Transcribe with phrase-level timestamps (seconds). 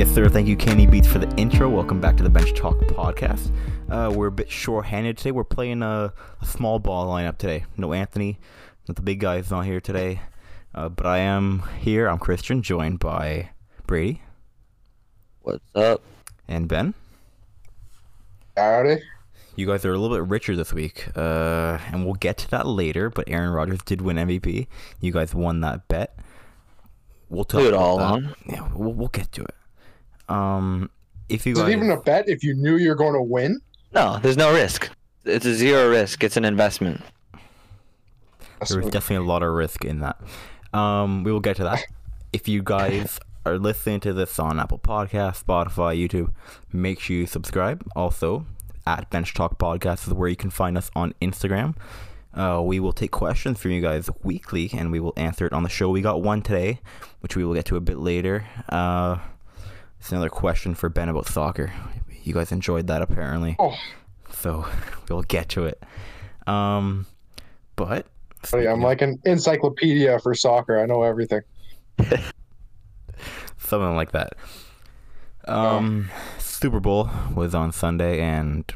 [0.00, 0.30] Yes, sir.
[0.30, 1.68] Thank you, Kenny Beats, for the intro.
[1.68, 3.54] Welcome back to the Bench Talk podcast.
[3.90, 5.30] Uh, we're a bit short-handed today.
[5.30, 7.66] We're playing a, a small ball lineup today.
[7.76, 8.38] No Anthony,
[8.88, 10.22] not the big guy's not here today,
[10.74, 12.08] uh, but I am here.
[12.08, 13.50] I'm Kristian, joined by
[13.86, 14.22] Brady
[15.42, 16.00] What's up?
[16.48, 16.94] and Ben.
[18.56, 19.02] Howdy.
[19.54, 22.66] You guys are a little bit richer this week, uh, and we'll get to that
[22.66, 23.10] later.
[23.10, 24.66] But Aaron Rodgers did win MVP.
[24.98, 26.18] You guys won that bet.
[27.28, 28.04] We'll talk Put it about all that.
[28.04, 28.34] on.
[28.48, 29.54] Yeah, we'll, we'll get to it.
[30.30, 30.90] Um,
[31.28, 33.60] if you Is guys it even a bet if you knew you're going to win?
[33.92, 34.90] No, there's no risk.
[35.24, 36.22] It's a zero risk.
[36.24, 37.02] It's an investment.
[38.58, 40.20] That's There was what- definitely a lot of risk in that.
[40.72, 41.84] Um, we will get to that.
[42.32, 46.32] If you guys are listening to this on Apple Podcast, Spotify, YouTube,
[46.72, 47.84] make sure you subscribe.
[47.96, 48.46] Also,
[48.86, 51.74] at Bench Talk Podcast is where you can find us on Instagram.
[52.32, 55.64] Uh, we will take questions from you guys weekly, and we will answer it on
[55.64, 55.90] the show.
[55.90, 56.78] We got one today,
[57.18, 58.46] which we will get to a bit later.
[58.68, 59.18] Uh,
[60.00, 61.72] it's another question for Ben about soccer.
[62.24, 63.76] You guys enjoyed that apparently, Oh,
[64.32, 64.66] so
[65.08, 65.82] we'll get to it.
[66.46, 67.06] Um,
[67.76, 68.06] but
[68.50, 70.80] buddy, I'm like an encyclopedia for soccer.
[70.80, 71.42] I know everything.
[73.58, 74.34] something like that.
[75.46, 78.70] Um, Super Bowl was on Sunday, and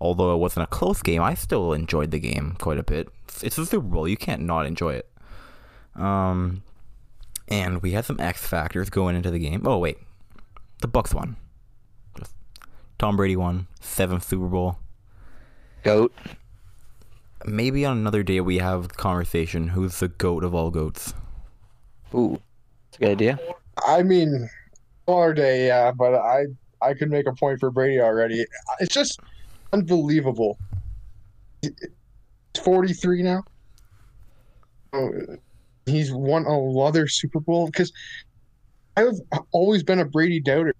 [0.00, 3.08] although it wasn't a close game, I still enjoyed the game quite a bit.
[3.28, 5.10] It's- It's a Super Bowl; you can't not enjoy it.
[5.94, 6.62] Um,
[7.48, 9.62] and we had some X factors going into the game.
[9.66, 9.98] Oh wait,
[10.80, 11.36] the Bucks won.
[12.98, 14.78] Tom Brady won seventh Super Bowl.
[15.84, 16.12] Goat.
[17.46, 19.68] Maybe on another day we have conversation.
[19.68, 21.14] Who's the goat of all goats?
[22.14, 22.40] Ooh,
[22.90, 23.38] that's a good idea.
[23.86, 24.48] I mean,
[25.06, 26.46] other day, yeah, but I
[26.82, 28.44] I could make a point for Brady already.
[28.80, 29.20] It's just
[29.72, 30.58] unbelievable.
[31.62, 31.72] He's
[32.62, 33.44] 43 now.
[34.92, 35.10] Oh,
[35.86, 37.92] He's won another Super Bowl because
[38.98, 39.20] I've
[39.52, 40.74] always been a Brady doubter.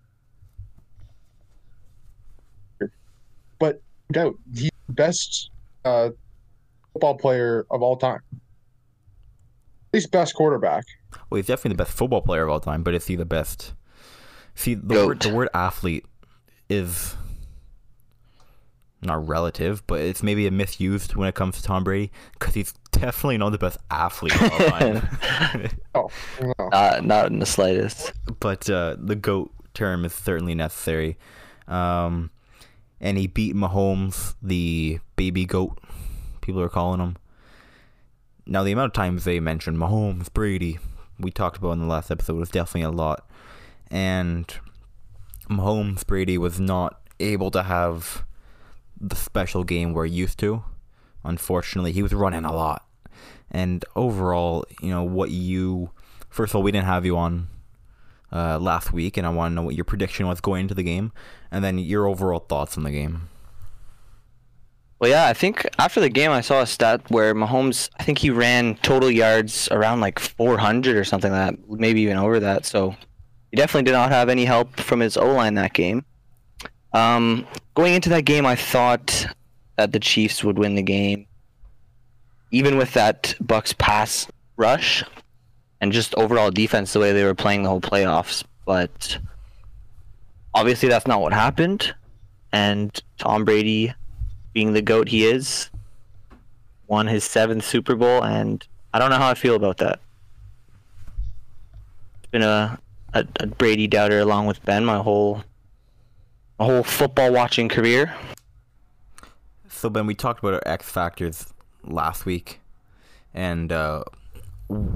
[3.61, 5.51] But doubt he's the best
[5.85, 6.11] uh,
[6.93, 8.21] football player of all time.
[8.33, 10.85] At least best quarterback.
[11.31, 13.75] Well, he's definitely the best football player of all time, but is he the best?
[14.55, 16.05] See, the word, the word athlete
[16.69, 17.15] is
[19.03, 22.73] not relative, but it's maybe a misused when it comes to Tom Brady because he's
[22.93, 25.09] definitely not the best athlete of all time.
[25.95, 26.11] Oh,
[26.41, 26.69] no.
[26.71, 28.13] Not, not in the slightest.
[28.41, 31.17] but uh, the goat term is certainly necessary.
[31.67, 32.31] Um,
[33.01, 35.79] and he beat Mahomes, the baby goat,
[36.41, 37.17] people are calling him.
[38.47, 40.79] Now, the amount of times they mentioned Mahomes, Brady,
[41.19, 43.29] we talked about in the last episode, was definitely a lot.
[43.91, 44.47] And
[45.51, 48.25] Mahomes, Brady was not able to have
[49.01, 50.63] the special game we're used to.
[51.25, 52.85] Unfortunately, he was running a lot.
[53.51, 55.91] And overall, you know, what you.
[56.29, 57.49] First of all, we didn't have you on
[58.33, 60.83] uh, last week, and I want to know what your prediction was going into the
[60.83, 61.13] game,
[61.51, 63.29] and then your overall thoughts on the game.
[64.99, 68.19] Well, yeah, I think after the game, I saw a stat where Mahomes, I think
[68.19, 72.67] he ran total yards around like 400 or something like that, maybe even over that.
[72.67, 72.97] So
[73.51, 76.05] he definitely did not have any help from his O line that game.
[76.99, 79.27] Um, going into that game, I thought
[79.77, 81.27] that the Chiefs would win the game,
[82.51, 84.27] even with that Bucks pass
[84.57, 85.05] rush
[85.81, 88.43] and just overall defense, the way they were playing the whole playoffs.
[88.67, 89.19] But
[90.55, 91.95] obviously, that's not what happened,
[92.53, 93.95] and Tom Brady
[94.53, 95.71] being the goat he is,
[96.89, 100.01] won his seventh Super Bowl, and I don't know how I feel about that.
[102.19, 102.77] It's been a,
[103.15, 105.45] a, a Brady doubter along with Ben my whole
[106.59, 108.15] my whole football watching career.
[109.69, 111.53] So, Ben, we talked about our X factors
[111.85, 112.61] last week,
[113.33, 114.05] and uh,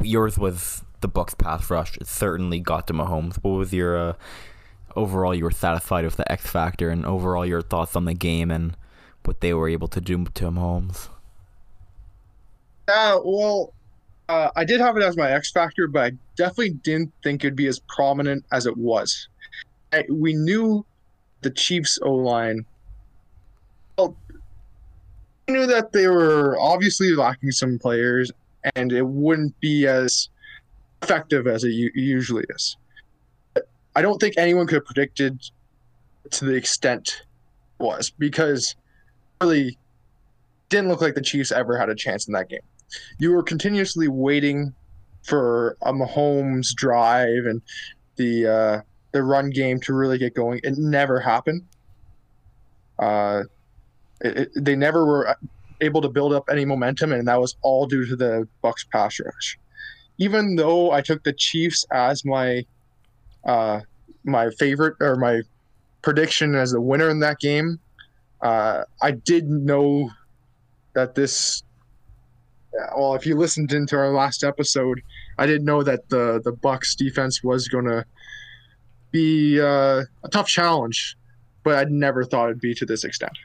[0.02, 1.96] yours was the Bucks pass rush.
[1.98, 3.36] It certainly got to Mahomes.
[3.36, 4.12] What was your uh,
[4.96, 5.34] overall?
[5.34, 8.76] You were satisfied with the X factor, and overall your thoughts on the game and
[9.24, 11.08] what they were able to do to Mahomes.
[12.88, 13.72] Uh, well,
[14.28, 17.54] uh, I did have it as my X factor, but I definitely didn't think it'd
[17.54, 19.28] be as prominent as it was.
[19.92, 20.84] I, we knew
[21.42, 22.65] the Chiefs O line.
[23.98, 24.16] Well,
[25.47, 28.33] we knew that they were obviously lacking some players,
[28.74, 30.28] and it wouldn't be as
[31.03, 32.77] effective as it usually is.
[33.94, 35.41] I don't think anyone could have predicted
[36.30, 37.24] to the extent
[37.78, 38.74] it was because
[39.42, 39.77] really
[40.68, 42.60] didn't look like the Chiefs ever had a chance in that game.
[43.18, 44.72] You were continuously waiting
[45.22, 47.60] for a Mahomes drive and
[48.16, 48.80] the uh,
[49.12, 50.60] the run game to really get going.
[50.62, 51.62] It never happened.
[52.98, 53.44] Uh,
[54.20, 55.36] it, it- they never were
[55.80, 59.18] able to build up any momentum, and that was all due to the Bucks pass
[59.20, 59.59] rush.
[60.18, 62.64] Even though I took the Chiefs as my
[63.44, 63.80] uh,
[64.24, 65.42] my favorite or my
[66.03, 67.78] prediction as the winner in that game.
[68.41, 70.10] Uh, I did know
[70.94, 71.62] that this.
[72.97, 75.03] Well, if you listened into our last episode,
[75.38, 78.04] I didn't know that the the Bucks defense was going to
[79.12, 81.16] be uh, a tough challenge,
[81.62, 83.38] but I never thought it'd be to this extent.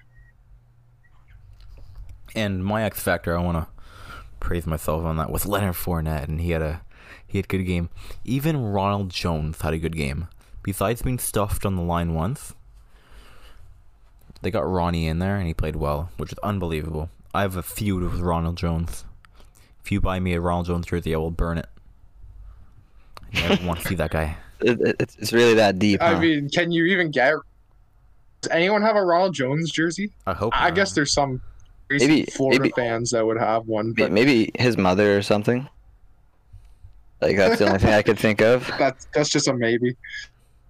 [2.35, 3.67] And my X factor, I want to
[4.39, 6.81] praise myself on that with Leonard Fournette, and he had a
[7.25, 7.89] he had good game.
[8.23, 10.27] Even Ronald Jones had a good game.
[10.63, 12.53] Besides being stuffed on the line once,
[14.41, 17.09] they got Ronnie in there, and he played well, which is unbelievable.
[17.33, 19.03] I have a feud with Ronald Jones.
[19.83, 21.67] If you buy me a Ronald Jones jersey, I will burn it.
[23.33, 24.37] I never want to see that guy.
[24.61, 26.01] It, it- it's, it's really that deep.
[26.01, 26.19] I huh?
[26.19, 27.33] mean, can you even get?
[28.41, 30.11] Does anyone have a Ronald Jones jersey?
[30.25, 30.53] I hope.
[30.55, 30.75] I not.
[30.75, 31.41] guess there's some
[31.87, 35.67] crazy Maybe- Florida maybe- fans that would have one, but maybe his mother or something.
[37.21, 38.67] Like that's the only thing I could think of.
[38.79, 39.95] that's that's just a maybe.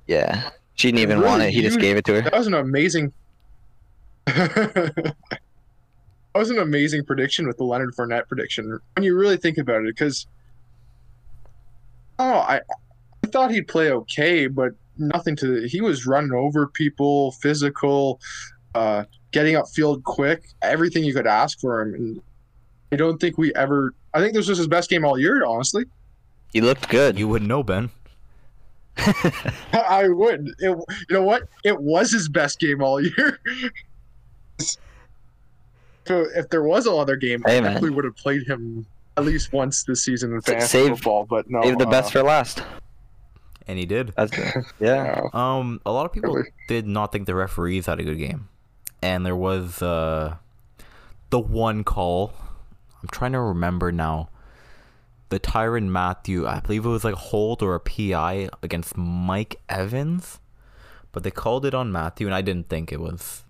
[0.07, 1.51] Yeah, she didn't even Really, want it.
[1.51, 2.22] He just gave it to her.
[2.22, 3.12] That was an amazing.
[4.28, 5.13] that
[6.34, 8.80] was an amazing prediction with the Leonard Fournette prediction.
[8.95, 10.25] When you really think about it, because
[12.19, 12.62] oh, I I
[13.27, 15.68] thought he'd play okay, but nothing to.
[15.68, 18.19] He was running over people, physical,
[18.75, 21.94] uh, getting upfield quick, everything you could ask for him.
[21.94, 22.21] And
[22.91, 23.94] I don't think we ever.
[24.13, 25.85] I think this was his best game all year, honestly.
[26.53, 27.19] He looked good.
[27.19, 27.89] You wouldn't know, Ben.
[29.74, 30.47] I would.
[30.59, 31.44] It, you know what?
[31.63, 33.39] It was his best game all year.
[34.57, 37.74] so if there was another game, Hey, I man.
[37.74, 38.85] definitely would have played him
[39.18, 41.25] at least once this season in fantasy save- football.
[41.25, 42.63] But no, Save the best uh, for last.
[43.67, 44.13] And he did.
[44.15, 44.31] That's
[44.79, 45.21] yeah.
[45.33, 46.49] Um, a lot of people Really?
[46.67, 48.47] did not think the referees had a good game,
[49.01, 50.35] and there was uh,
[51.29, 52.33] the one call.
[53.01, 54.29] I'm trying to remember now.
[55.29, 59.59] The Tyrann Mathieu, I believe it was like a hold or a PI against Mike
[59.67, 60.39] Evans,
[61.11, 63.43] but they called it on Mathieu, and I didn't think it was.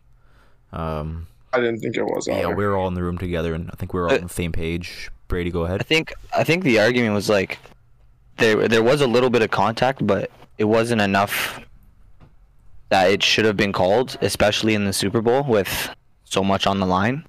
[0.73, 2.27] Um, I didn't think it was.
[2.27, 4.17] yeah, we were all in the room together, and I think we were all Uh,
[4.17, 5.11] on the same page.
[5.27, 5.79] Brady, go ahead.
[5.79, 7.59] I think I think the argument was like
[8.37, 11.59] there there was a little bit of contact, but it wasn't enough
[12.89, 15.89] that it should have been called, especially in the Super Bowl with
[16.23, 17.25] so much on the line.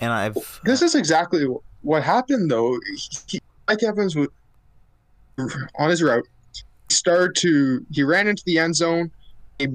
[0.00, 0.34] And I've
[0.64, 1.46] This uh, is exactly
[1.82, 2.78] what happened, though.
[3.28, 4.28] He, Mike Evans was
[5.78, 6.26] on his route.
[6.54, 7.84] He started to.
[7.90, 9.10] He ran into the end zone.
[9.58, 9.68] He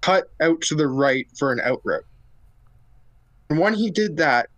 [0.00, 2.04] cut out to the right for an out route.
[3.50, 4.48] And when he did that,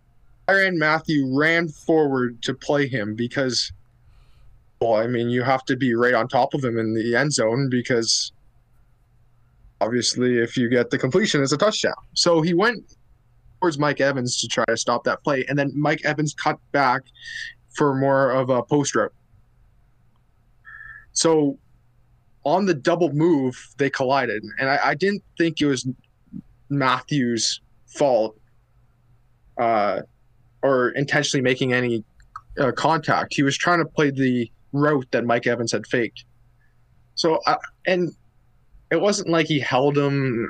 [0.47, 3.71] Tyrann Mathieu ran forward to play him because,
[4.83, 7.31] well, I mean, you have to be right on top of him in the end
[7.31, 8.33] zone because
[9.79, 11.93] obviously, if you get the completion, it's a touchdown.
[12.15, 12.83] So he went
[13.59, 17.03] towards Mike Evans to try to stop that play, and then Mike Evans cut back
[17.75, 19.13] for more of a post route.
[21.13, 21.57] So
[22.43, 25.87] on the double move, they collided, and I, I didn't think it was
[26.69, 28.37] Mathieu's fault
[29.57, 30.01] uh,
[30.61, 32.03] or intentionally making any
[32.59, 33.33] uh, contact.
[33.33, 36.25] He was trying to play the route that Mike Evans had faked.
[37.15, 37.39] So,
[37.87, 38.13] and
[38.91, 40.47] it wasn't like he held him,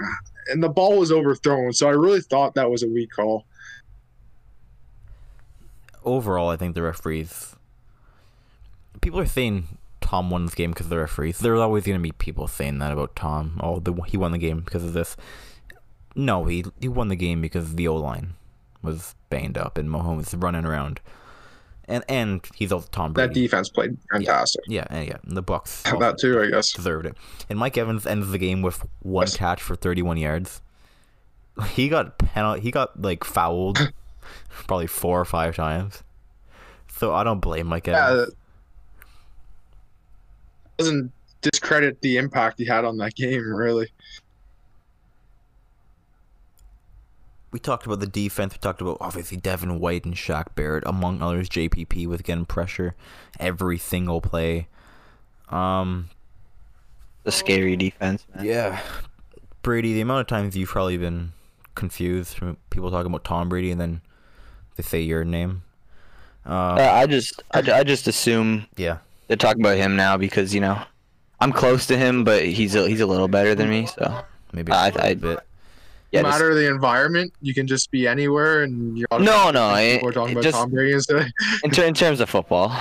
[0.50, 1.74] and the ball was overthrown.
[1.74, 3.46] So I really thought that was a weak call.
[6.06, 7.56] overall, I think the referees.
[9.02, 11.40] People are saying Tom won this game because the referees.
[11.40, 13.60] There's always going to be people saying that about Tom.
[13.62, 15.16] Oh, the, he won the game because of this.
[16.16, 18.36] No, he he won the game because the O line
[18.82, 21.00] was banged up and Mahomes running around,
[21.94, 23.28] and and he's also Tom Brady.
[23.28, 24.64] That defense played fantastic.
[24.68, 26.72] yeah, and yeah, and the Bucks That too, I guess.
[26.74, 27.16] deserved it.
[27.50, 29.38] And Mike Evans ends the game with one Yes.
[29.38, 30.62] catch for 31 yards.
[31.72, 33.94] He got penal- He got like fouled
[34.50, 36.04] probably four or five times.
[36.90, 38.28] So I don't blame Mike Yeah, Evans.
[38.30, 38.36] that
[40.78, 43.90] doesn't discredit the impact he had on that game, really.
[47.54, 48.54] We talked about the defense.
[48.54, 51.48] We talked about obviously Devin White and Shaq Barrett, among others.
[51.48, 52.96] JPP with getting pressure
[53.40, 54.68] every single play.
[55.50, 56.10] Um,
[57.24, 58.26] The scary defense.
[58.36, 58.46] Man.
[58.46, 58.82] yeah,
[59.62, 59.94] Brady.
[59.94, 61.32] The amount of times you've probably been
[61.76, 64.02] confused from people talking about Tom Brady and then
[64.76, 65.62] they say your name.
[66.46, 70.54] Uh, Uh, I just I, I just assume yeah, they're talking about him now because
[70.54, 70.82] you know
[71.40, 73.86] I'm close to him, but he's a, he's a little better than me.
[73.86, 75.40] So maybe I- I- bit.
[76.14, 79.76] Yeah, no just- matter the environment, you can just be anywhere, and you're No, no,
[79.76, 81.32] it- We're talking it about just- Tom Brady instead.
[81.64, 82.74] in, ter- in terms of football,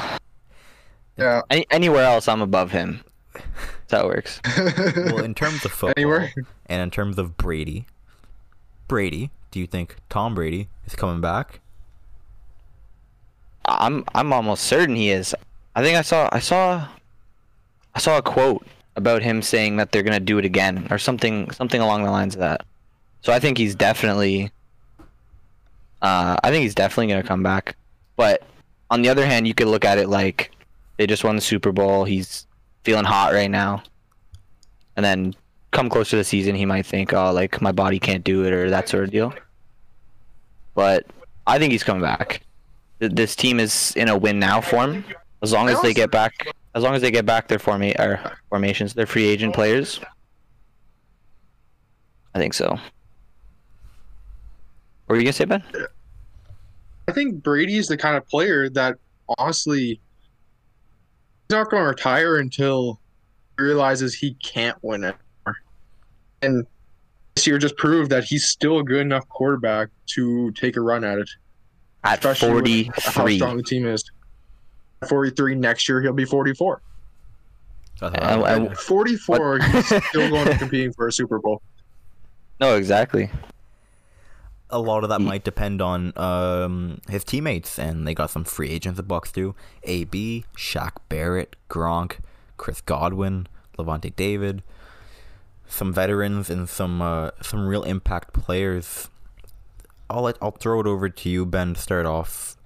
[1.17, 1.43] yeah.
[1.51, 3.03] any, anywhere else I'm above him.
[3.33, 4.41] That's how it works.
[5.13, 6.33] well, in terms of football Anywhere.
[6.67, 7.87] and in terms of Brady,
[8.89, 11.61] Brady, do you think Tom Brady is coming back?
[13.65, 15.35] I'm I'm almost certain he is.
[15.77, 16.89] I think I saw I saw
[17.95, 21.51] I saw a quote about him saying that they're gonna do it again or something
[21.53, 22.63] something along the lines of that.
[23.23, 24.51] So I think he's definitely.
[26.03, 27.77] Uh, I think he's definitely gonna come back,
[28.17, 28.43] but
[28.91, 30.51] on the other hand, you could look at it like
[30.97, 32.05] they just won the Super Bowl.
[32.05, 32.47] He's
[32.83, 33.85] feeling hot right now,
[34.97, 35.35] and then
[35.71, 38.53] come close to the season, he might think, "Oh, like my body can't do it"
[38.53, 39.33] or that sort of deal.
[40.75, 41.07] But
[41.47, 42.43] I think he's coming back.
[42.99, 45.05] This team is in a win now form.
[45.43, 48.21] As long as they get back, as long as they get back their forma- or
[48.49, 50.01] formations, their free agent players.
[52.35, 52.79] I think so.
[55.13, 55.63] What were you gonna say, Ben?
[57.07, 58.97] I think Brady is the kind of player that
[59.37, 59.99] honestly he's
[61.51, 62.99] not going to retire until
[63.59, 65.15] he realizes he can't win it.
[66.41, 66.67] And
[67.35, 71.05] this year just proved that he's still a good enough quarterback to take a run
[71.05, 71.29] at it.
[72.05, 74.11] At especially with how forty-three, strong the team is.
[75.11, 76.81] 43 next year, he'll be 44.
[78.01, 81.61] Uh, I'm uh, 44, he's still going to competing for a Super Bowl.
[82.63, 83.29] no, exactly.
[84.73, 88.71] A lot of that might depend on um, his teammates, and they got some free
[88.71, 89.55] agents the Bucks do.
[89.83, 92.17] AB, Shaq Barrett, Gronk,
[92.57, 93.49] Chris Godwin,
[93.79, 94.63] Lavonte David,
[95.67, 99.09] some veterans and some uh, some real impact players.
[100.09, 101.75] I'll let, I'll throw it over to you, Ben.
[101.75, 102.57] To start off,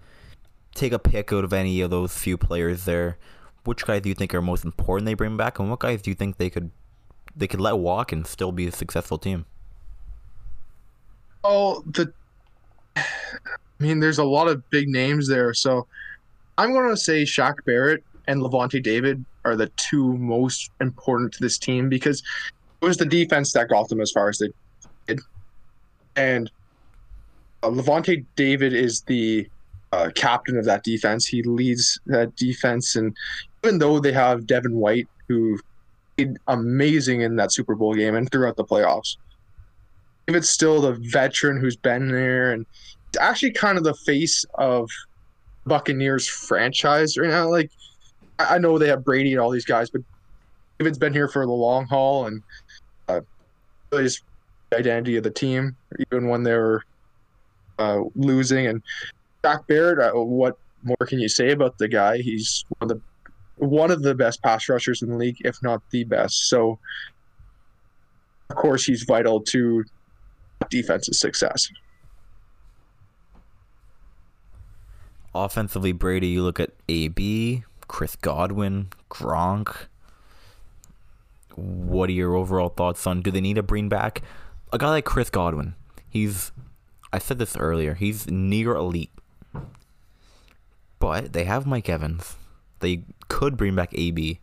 [0.74, 3.18] take a pick out of any of those few players there.
[3.64, 6.10] Which guys do you think are most important they bring back, and what guys do
[6.10, 6.70] you think they could
[7.34, 9.46] they could let walk and still be a successful team?
[11.48, 12.12] Oh, the.
[12.96, 13.04] I
[13.78, 15.54] mean, there's a lot of big names there.
[15.54, 15.86] So
[16.58, 21.40] I'm going to say Shaq Barrett and Lavonte David are the two most important to
[21.40, 22.22] this team because
[22.80, 24.48] it was the defense that got them as far as they
[25.06, 25.20] did.
[26.16, 26.50] And
[27.62, 29.48] uh, Lavonte David is the
[29.92, 31.26] uh, captain of that defense.
[31.26, 32.96] He leads that defense.
[32.96, 33.16] And
[33.62, 35.60] even though they have Devin White, who
[36.16, 39.16] did amazing in that Super Bowl game and throughout the playoffs,
[40.26, 42.66] David's still the veteran who's been there and
[43.20, 44.90] actually kind of the face of
[45.66, 47.48] Buccaneers franchise right now.
[47.48, 47.70] Like
[48.38, 50.02] I know they have Brady and all these guys, but
[50.78, 52.42] David's been here for the long haul and
[53.08, 53.20] uh,
[53.90, 54.20] really is
[54.70, 55.76] the identity of the team,
[56.10, 56.82] even when they were
[57.78, 58.66] uh, losing.
[58.66, 58.82] And
[59.44, 62.18] Shaq Barrett, uh, what more can you say about the guy?
[62.18, 63.00] He's one of the
[63.58, 66.48] one of the best pass rushers in the league, if not the best.
[66.50, 66.78] So,
[68.50, 69.82] of course, he's vital to
[70.70, 71.70] defense's success.
[75.34, 79.74] Offensively, Brady, you look at AB, Chris Godwin, Gronk.
[81.54, 84.22] What are your overall thoughts on do they need to bring back
[84.72, 85.74] a guy like Chris Godwin?
[86.08, 86.52] He's
[87.12, 89.10] I said this earlier, he's near elite.
[90.98, 92.36] But they have Mike Evans.
[92.80, 94.40] They could bring back AB.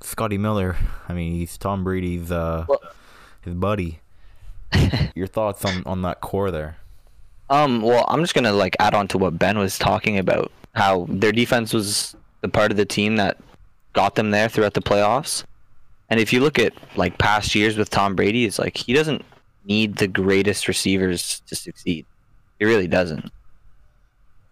[0.00, 0.76] Scotty Miller,
[1.08, 2.80] I mean, he's Tom Brady's uh Well-
[3.42, 4.00] his buddy.
[5.14, 6.76] your thoughts on on that core there?
[7.50, 10.50] Um, well, I'm just gonna like add on to what Ben was talking about.
[10.74, 13.38] How their defense was the part of the team that
[13.92, 15.44] got them there throughout the playoffs.
[16.10, 19.24] And if you look at like past years with Tom Brady, it's like he doesn't
[19.64, 22.06] need the greatest receivers to succeed.
[22.58, 23.30] He really doesn't.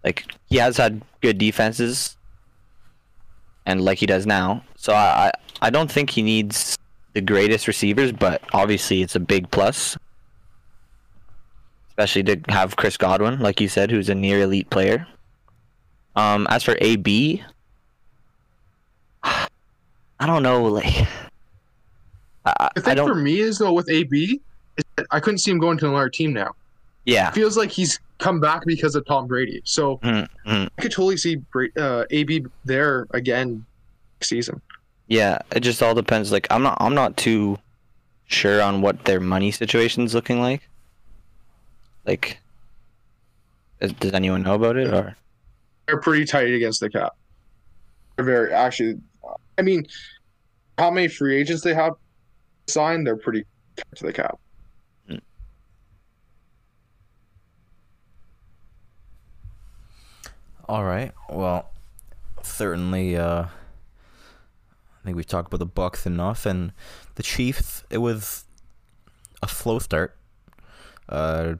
[0.04, 2.16] Like he has had good defenses,
[3.66, 4.64] and like he does now.
[4.76, 5.32] So I I,
[5.66, 6.76] I don't think he needs
[7.12, 9.96] the greatest receivers, but obviously it's a big plus
[11.92, 15.06] especially to have Chris Godwin, like you said, who's a near elite player.
[16.16, 17.42] Um, as for AB,
[19.22, 20.86] I don't know, like
[22.46, 24.40] I, The thing for me is though with AB,
[25.10, 26.52] I couldn't see him going to another team now.
[27.04, 29.60] yeah, It feels like he's come back because of Tom Brady.
[29.64, 30.68] So Mhm, mhm.
[30.78, 31.42] I could totally see
[31.76, 33.64] uh, AB there again
[34.18, 34.60] next season.
[35.08, 35.38] yeah.
[35.54, 36.32] It just all depends.
[36.32, 37.58] Like I'm not, I'm not too
[38.26, 40.66] sure on what their money situation's looking like.
[42.04, 42.38] Like,
[43.80, 45.16] is, does anyone know about it or?
[45.86, 47.14] They're pretty tight against the cap.
[48.16, 49.00] They're very actually.
[49.58, 49.86] I mean,
[50.78, 51.94] how many free agents they have
[52.66, 53.06] signed?
[53.06, 53.44] They're pretty
[53.76, 54.38] tight to the cap.
[60.68, 61.12] All right.
[61.28, 61.70] Well,
[62.42, 63.16] certainly.
[63.16, 66.72] Uh, I think we've talked about the Bucks enough, and
[67.16, 67.84] the Chiefs.
[67.90, 68.44] It was
[69.42, 70.16] a slow start.
[71.08, 71.56] Uh,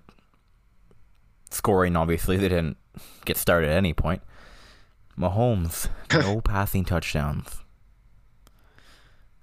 [1.52, 2.76] scoring, obviously, they didn't
[3.24, 4.22] get started at any point.
[5.18, 7.60] Mahomes, no passing touchdowns.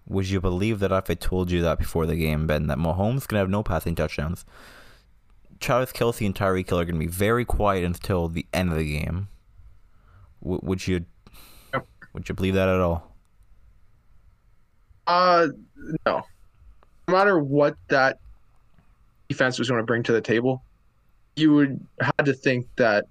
[0.08, 3.28] Would you believe that if I told you that before the game, Ben, that Mahomes
[3.28, 4.44] gonna have no passing touchdowns?
[5.60, 9.00] Travis Kelce and Tyreek Hill are gonna be very quiet until the end of the
[9.00, 9.28] game.
[10.42, 11.06] W- would you?
[11.74, 11.88] Yep.
[12.14, 13.10] Would you believe that at all?
[15.06, 15.48] Uh,
[16.06, 16.24] no.
[17.08, 18.20] No matter what that
[19.28, 20.62] defense was going to bring to the table,
[21.40, 23.06] you would had to think that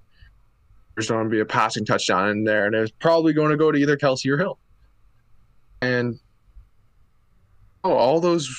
[0.94, 3.56] there's going to be a passing touchdown in there, and it was probably going to
[3.56, 4.58] go to either Kelce or Hill.
[5.80, 6.18] And
[7.84, 8.50] oh, all those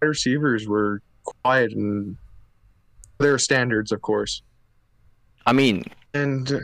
[0.00, 2.16] receivers were quiet and
[3.18, 4.42] their standards, of course.
[5.46, 6.58] I mean, And uh,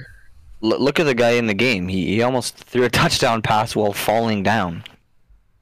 [0.62, 1.88] l- look at the guy in the game.
[1.88, 4.84] He he almost threw a touchdown pass while falling down.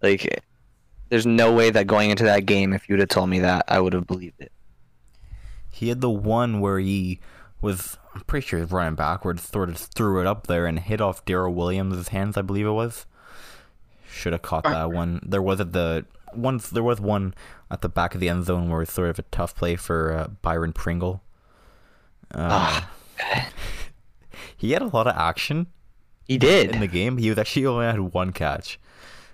[0.02, 0.42] Like,
[1.08, 3.80] there's no way that going into that game, if you'd have told me that, I
[3.80, 4.52] would have believed it.
[5.76, 7.20] He had the one where he
[7.60, 10.78] was, I'm pretty sure he was running backwards, sort of threw it up there and
[10.78, 13.04] hit off Darrel Williams' hands, I believe it was.
[14.10, 15.20] Should have caught that one.
[15.22, 16.58] There was at the one.
[16.72, 17.34] There was one
[17.70, 19.76] at the back of the end zone where it was sort of a tough play
[19.76, 21.22] for uh, Byron Pringle.
[22.34, 22.90] Uh, Ah,
[24.56, 25.66] he had a lot of action
[26.26, 26.70] he did.
[26.70, 27.18] in the game.
[27.18, 28.78] He was actually only had one catch.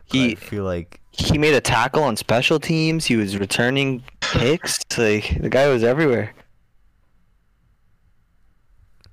[0.04, 3.06] He- I feel like he made a tackle on special teams.
[3.06, 4.78] He was returning kicks.
[4.98, 6.34] Like the guy was everywhere.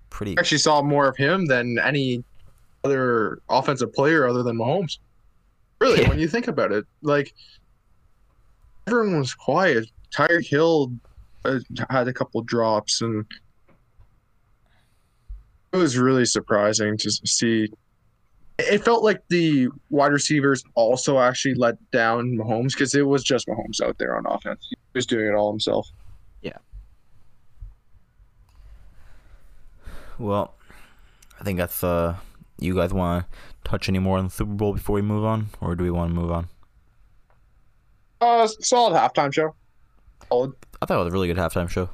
[0.10, 0.38] pretty.
[0.38, 2.24] actually saw more of him than any
[2.84, 4.98] other offensive player other than Mahomes.
[5.80, 6.10] Really, Yeah.
[6.10, 7.34] when you think about it, like
[8.88, 9.90] everyone was quiet.
[10.14, 10.92] Tyreek Hill
[11.46, 11.60] uh,
[11.90, 13.26] had a couple drops, and
[15.72, 17.70] it was really surprising to see.
[18.60, 23.48] It felt like the wide receivers also actually let down Mahomes because it was just
[23.48, 24.66] Mahomes out there on offense.
[24.70, 25.88] He was doing it all himself.
[26.42, 26.58] Yeah.
[30.18, 30.54] Well,
[31.40, 32.16] I think that's uh.
[32.62, 35.48] You guys want to touch any more on the Super Bowl before we move on,
[35.62, 36.50] or do we want to move on?
[38.20, 39.56] Uh, solid halftime show.
[40.28, 40.52] Solid.
[40.82, 41.90] I thought it was a really good halftime show.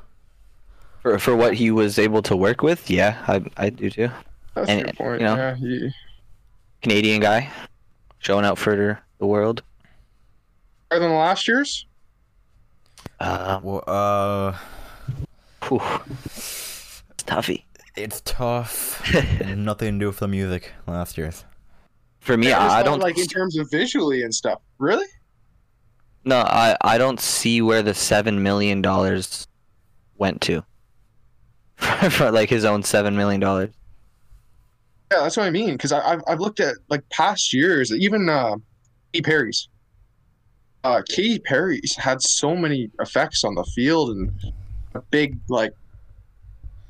[1.04, 4.10] For for what he was able to work with, yeah, I I do too.
[4.56, 5.22] That's And, a good point.
[5.22, 5.92] you know, yeah, he,
[6.86, 7.50] Canadian guy,
[8.20, 9.64] showing out for the world.
[10.88, 11.88] better than last year's.
[13.20, 14.56] Uh, Well, uh,
[15.64, 15.82] whew.
[16.28, 17.66] It's toughy.
[17.96, 19.02] it's tough.
[19.56, 21.44] nothing to do with the music last year's.
[22.20, 23.00] For me, Yeah, I, I don't.
[23.00, 24.62] like in terms of visually and stuff.
[24.78, 25.08] Really?
[26.24, 29.48] No, I I don't see where the seven million dollars
[30.20, 30.64] went to.
[32.12, 33.72] for like his own seven million dollars.
[35.16, 35.74] Yeah, that's what I mean.
[35.74, 38.58] Because I've I've looked at like past years, even uh,
[39.14, 39.70] Katy Perry's.
[40.84, 44.32] Uh, Katy Perry's had so many effects on the field and
[44.94, 45.72] a big like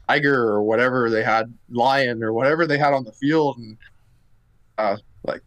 [0.08, 3.78] tiger or whatever they had, lion or whatever they had on the field, and
[4.80, 5.42] uh, like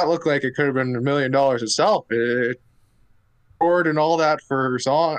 [0.00, 2.06] that looked like it could have been a million dollars itself.
[2.10, 2.60] It
[3.56, 5.18] scored and all that for song,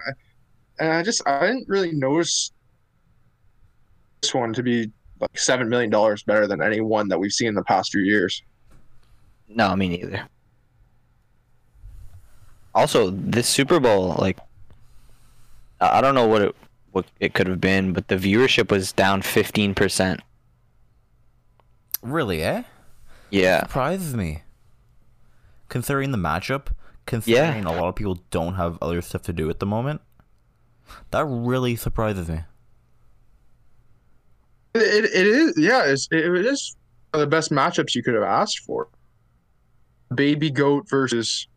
[0.80, 2.52] and I just I didn't really notice
[4.22, 4.92] this one to be
[5.24, 8.02] like seven million dollars better than any one that we've seen in the past few
[8.02, 8.42] years.
[9.48, 10.28] No, me neither.
[12.76, 14.40] Also, this Super Bowl, like,
[15.80, 16.56] I I don't know what it
[16.92, 20.22] what it could have been, but the viewership was down fifteen percent.
[22.02, 22.64] Really, eh?
[23.30, 24.44] Yeah, Surprises me.
[25.70, 26.68] Considering the matchup,
[27.06, 30.02] considering a lot of people don't have other stuff to do at the moment,
[31.12, 32.42] that really surprises me.
[34.76, 36.76] It, it is yeah, it's, it is
[37.12, 38.88] one of the best matchups you could have asked for.
[40.14, 41.48] Baby goat versus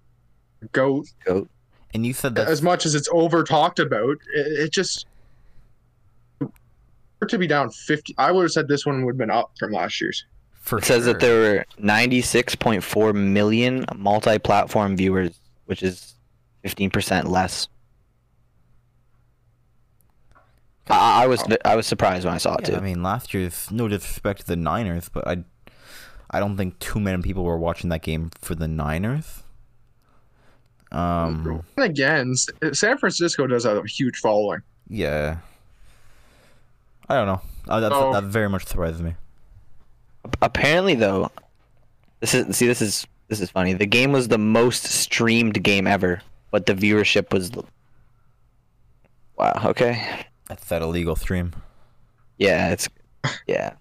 [0.72, 1.06] goat.
[1.24, 1.48] goat.
[1.94, 5.06] And you said that As much as it's over talked about, it, it just
[7.26, 8.14] to be down fifty.
[8.18, 10.24] I would have said this one would have been up from last year's.
[10.52, 16.14] for It says that there were ninety six point four million multi-platform viewers, which is
[16.62, 17.68] fifteen percent less.
[20.88, 22.76] I, I was I was surprised when I saw it Yeah, too.
[22.76, 25.44] I mean, last year's no disrespect to the Niners, but I,
[26.30, 29.42] I don't think too many people were watching that game for the Niners.
[30.92, 32.34] Um, And again,
[32.72, 34.60] San Francisco does have a huge following.
[34.88, 35.38] yeah.
[37.08, 37.40] I don't know.
[37.68, 38.12] Uh, that Oh.
[38.12, 39.14] that very much surprises me.
[40.42, 41.30] Apparently, though,
[42.18, 43.74] this is see this is this is funny.
[43.74, 46.20] The game was the most streamed game ever,
[46.50, 47.52] but the viewership was.
[49.38, 49.60] Wow.
[49.66, 50.24] Okay.
[50.48, 51.52] That's that illegal stream.
[52.38, 52.70] Yeah.
[52.70, 52.88] It's.
[53.46, 53.72] Yeah.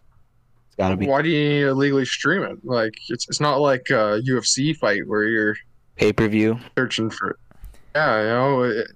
[0.68, 2.58] It's gotta be Why do you need to legally stream it?
[2.64, 5.56] Like it's it's not like a UFC fight where you're
[5.96, 6.60] pay per view.
[6.78, 7.38] searching for.
[7.96, 8.88] Yeah, you know, it,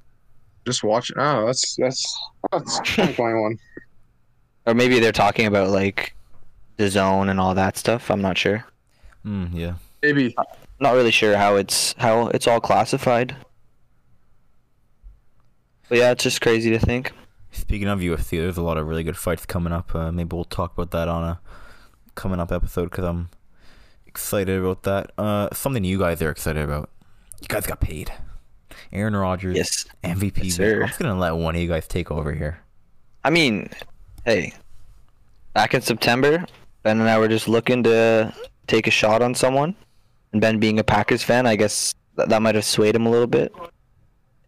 [0.66, 1.18] just watch it.
[1.20, 2.20] Oh, that's that's
[2.52, 3.58] that's 2021.
[4.66, 6.16] Or maybe they're talking about like
[6.78, 8.10] the zone and all that stuff.
[8.12, 8.66] I'm not sure.
[9.26, 9.76] Mm, yeah.
[10.02, 10.36] Maybe
[10.80, 13.36] Not really sure how it's how it's all classified.
[15.88, 17.12] But yeah, it's just crazy to think.
[17.52, 19.94] Speaking of UFC, there's a lot of really good fights coming up.
[19.96, 21.40] Uh, maybe we'll talk about that on a
[22.16, 23.30] coming up episode because I'm
[24.06, 25.12] excited about that.
[25.18, 26.90] Uh, something you guys are excited about.
[27.42, 28.12] You guys got paid.
[28.92, 29.86] Aaron Rodgers, Yes.
[30.04, 30.44] MVP.
[30.46, 30.82] Yes, sir.
[30.82, 32.60] I'm just gonna let one of you guys take over here.
[33.24, 33.70] I mean,
[34.26, 34.54] hey,
[35.54, 36.46] back in September,
[36.84, 38.34] Ben and I were just looking to
[38.68, 39.76] take a shot on someone,
[40.32, 43.10] and Ben being a Packers fan, I guess that, that might have swayed him a
[43.10, 43.54] little bit.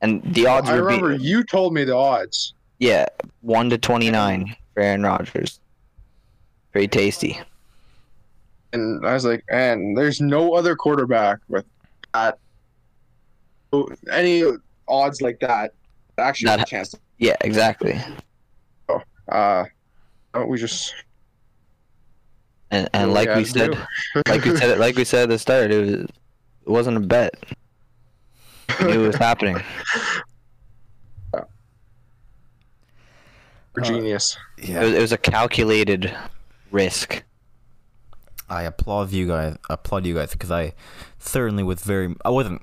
[0.02, 2.54] And the odds I would remember be you told me the odds.
[2.82, 3.06] Yeah,
[3.42, 5.60] one to twenty nine for Aaron Rodgers.
[6.74, 7.40] Very tasty.
[8.74, 11.66] And I was like, and there's no other quarterback with
[12.14, 12.40] that
[14.12, 14.44] any
[14.88, 15.74] odds like that
[16.18, 16.96] actually have a chance.
[17.20, 18.00] Yeah, exactly.
[18.90, 19.66] Oh uh,
[20.48, 20.96] we just
[22.72, 23.78] And and like had we said,
[24.28, 26.10] like we said, like we said at the start, it was it
[26.66, 27.36] wasn't a bet.
[28.80, 29.62] We knew it was happening.
[33.76, 34.38] We're genius.
[34.58, 36.16] It was, it was a calculated
[36.72, 37.24] risk.
[38.50, 39.58] I applaud you guys.
[39.70, 40.74] Applaud you guys because I
[41.20, 42.14] certainly was very.
[42.26, 42.62] I wasn't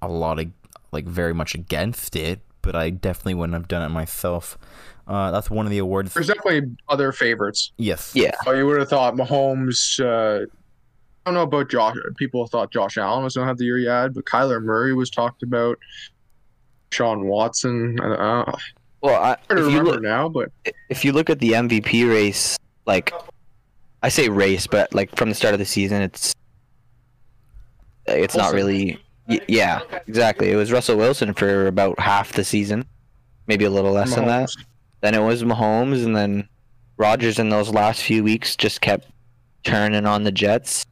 [0.00, 0.46] a lot of
[0.92, 4.56] like very much against it, but I definitely wouldn't have done it myself.
[5.06, 6.14] Uh, that's one of the awards.
[6.14, 7.72] There's definitely other favorites.
[7.76, 8.12] Yes.
[8.14, 8.36] Yeah.
[8.46, 10.00] Oh, you would have thought Mahomes.
[10.00, 10.46] Uh,
[11.26, 11.96] I don't know about Josh.
[12.16, 14.94] People thought Josh Allen was going to have the year he had, but Kyler Murray
[14.94, 15.78] was talked about.
[16.92, 17.98] Sean Watson.
[18.00, 18.56] Uh, uh,
[19.04, 20.50] Well, I, hard to if you remember look, now, but
[20.88, 23.12] if you look at the MVP race, like
[24.02, 26.34] I say race, but like from the start of the season, it's
[28.06, 28.98] it's not really.
[29.46, 30.50] Yeah, exactly.
[30.52, 32.86] It was Russell Wilson for about half the season,
[33.46, 34.48] maybe a little less than that.
[34.48, 34.64] Mahomes.
[35.02, 36.48] Then it was Mahomes, and then
[36.96, 39.06] Rodgers in those last few weeks just kept
[39.64, 40.86] turning on the Jets.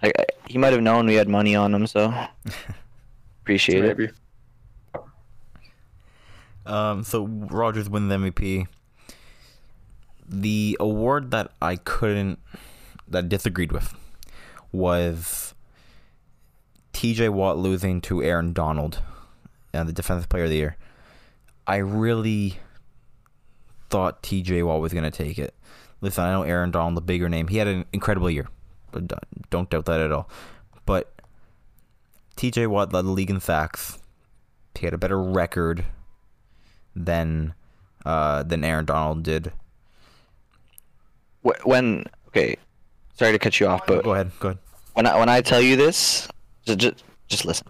[0.00, 2.14] Like I- he might have known we had money on him, so
[3.42, 4.14] appreciate it.
[6.66, 8.66] Um, so Rodgers wins MVP.
[10.28, 12.38] The award that I couldn't,
[13.08, 13.94] that disagreed with,
[14.70, 15.54] was
[16.92, 17.30] T.J.
[17.30, 19.02] Watt losing to Aaron Donald,
[19.72, 20.76] and the Defensive Player of the Year.
[21.66, 22.58] I really
[23.88, 24.62] thought T.J.
[24.62, 25.54] Watt was gonna take it.
[26.00, 28.48] Listen, I know Aaron Donald, the bigger name, he had an incredible year,
[29.50, 30.28] don't doubt that at all.
[30.86, 31.12] But
[32.36, 32.68] T.J.
[32.68, 33.98] Watt led the league in sacks.
[34.78, 35.84] He had a better record
[37.04, 37.54] than
[38.04, 39.52] uh, than Aaron Donald did.
[41.42, 42.56] When okay,
[43.14, 44.58] sorry to cut you off, but Go ahead, go ahead.
[44.94, 46.28] when I when I tell you this,
[46.66, 47.66] just just, listen.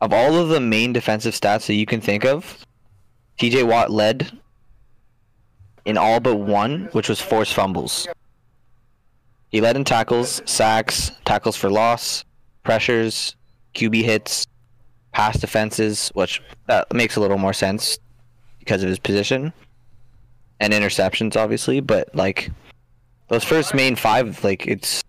[0.00, 2.64] Of all of the main defensive stats that you can think of,
[3.38, 3.64] T.J.
[3.64, 4.38] Watt led
[5.84, 8.08] in all but one, which was forced fumbles.
[9.50, 12.24] He led in tackles, sacks, tackles for loss,
[12.62, 13.36] pressures,
[13.74, 14.46] QB hits,
[15.12, 17.98] pass defenses, which that makes a little more sense
[18.60, 19.52] because of his position,
[20.60, 21.80] and interceptions, obviously.
[21.80, 22.50] But like
[23.28, 25.02] those first main five, like it's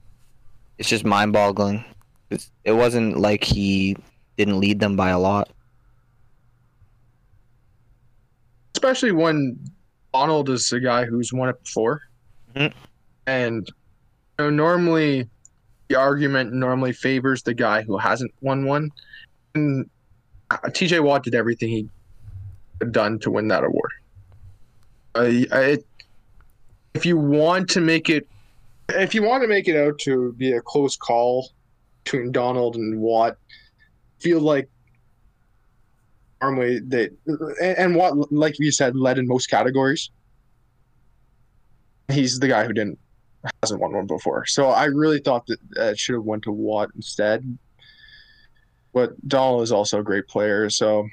[0.80, 1.86] it's just mind-boggling.
[2.32, 3.96] It's, it wasn't like he
[4.38, 5.50] didn't lead them by a lot.
[8.82, 9.60] especially when
[10.12, 12.02] Donald is a guy who's won it before.
[12.56, 12.74] Mhm.
[13.28, 13.68] And
[14.40, 15.30] you know, normally
[15.88, 18.90] the argument normally favors the guy who hasn't won one.
[19.54, 19.88] And
[20.50, 21.90] uh, TJ Watt did everything he
[22.90, 23.92] done to win that award.
[25.16, 25.78] I, I,
[26.94, 28.28] if you want to make it,
[28.90, 31.52] if you want to make it out to be a close call
[32.04, 33.38] between Donald and Watt,
[34.20, 34.70] feel like
[36.42, 40.10] normally they and, and what like you said led in most categories.
[42.10, 43.00] He's the guy who didn't
[43.62, 44.46] hasn't won one before.
[44.46, 47.58] So i really thought that it should have went to watt instead.
[48.94, 51.08] But Donald is also a great player so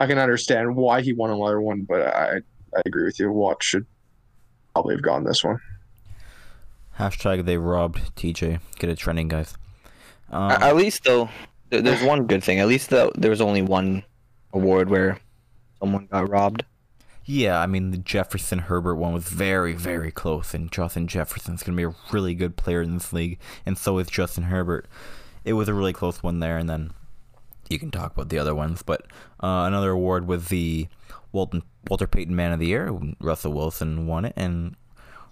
[0.00, 2.36] i can understand why he won another one but i
[2.76, 3.86] i agree with you watt should
[4.72, 5.58] probably have gotten this one
[6.98, 8.60] Hashtag they robbed TJ.
[8.78, 9.54] Get it trending, guys.
[10.30, 11.28] Um, At least though,
[11.68, 12.58] there's one good thing.
[12.58, 14.02] At least though, there was only one
[14.54, 15.18] award where
[15.78, 16.64] someone got robbed.
[17.26, 21.76] yeah, I mean the Jefferson Herbert one was very, very close, and Justin Jefferson's gonna
[21.76, 24.86] be a really good player in this league, and so is Justin Herbert.
[25.44, 26.92] It was a really close one there, and then
[27.70, 28.82] you can talk about the other ones.
[28.82, 29.02] But
[29.42, 30.88] uh, another award was the
[31.32, 32.96] Walton, Walter Payton Man of the Year.
[33.20, 34.76] Russell Wilson won it, and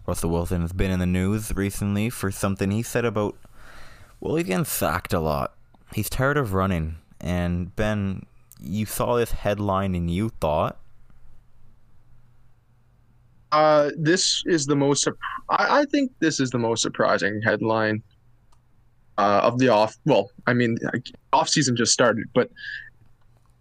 [0.07, 3.37] Russell Wilson has been in the news recently for something he said about.
[4.21, 5.55] Well, he's getting sacked a lot.
[5.95, 6.97] He's tired of running.
[7.21, 8.27] And Ben,
[8.61, 10.79] you saw this headline and you thought,
[13.53, 15.07] Uh, this is the most.
[15.49, 18.03] I, I think this is the most surprising headline
[19.19, 19.97] uh, of the off.
[20.05, 20.79] Well, I mean,
[21.33, 22.51] off season just started, but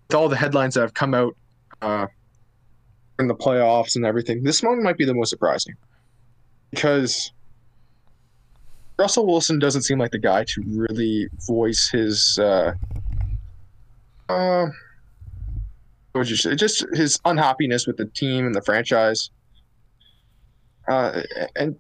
[0.08, 1.36] with all the headlines that have come out
[1.82, 2.08] uh,
[3.20, 5.76] in the playoffs and everything, this one might be the most surprising
[6.72, 7.32] because
[8.98, 12.74] Russell Wilson doesn't seem like the guy to really voice his uh,
[14.30, 14.68] uh
[16.24, 16.56] say?
[16.56, 19.32] Just his unhappiness with the team and the franchise.
[20.88, 21.22] Uh,
[21.56, 21.76] and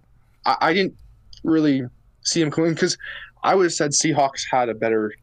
[0.45, 0.95] I, I didn't
[1.43, 1.83] really
[2.21, 2.97] see him coming because
[3.43, 5.13] I would have said Seahawks had a better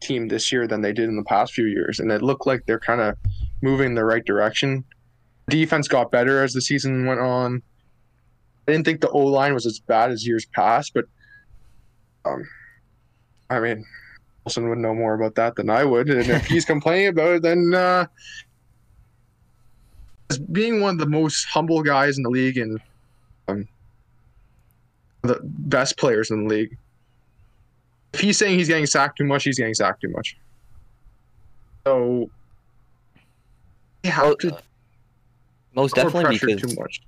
[0.00, 2.66] team this year than they did in the past few years, and it looked like
[2.66, 3.16] they're kind of
[3.62, 4.84] moving in the right direction.
[5.48, 7.62] Defense got better as the season went on.
[8.66, 11.06] I didn't think the O line was as bad as years past, but
[12.24, 12.46] um,
[13.48, 13.84] I mean,
[14.44, 17.42] Wilson would know more about that than I would, and if he's complaining about it,
[17.42, 18.06] then uh,
[20.30, 22.80] as being one of the most humble guys in the league and
[23.48, 23.68] um,
[25.22, 26.76] the best players in the league,
[28.12, 30.36] if he's saying he's getting sacked too much, he's getting sacked too much.
[31.86, 32.30] So
[34.04, 34.58] you have Well, to
[35.74, 37.02] Most definitely because too much.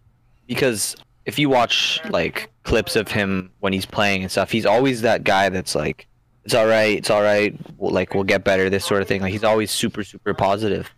[0.46, 5.02] because if you watch like clips of him when he's playing and stuff, he's always
[5.02, 6.06] that guy that's like,
[6.44, 9.20] "It's all right, it's all right, we'll, like we'll get better," this sort of thing.
[9.20, 10.90] Like he's always super super positive,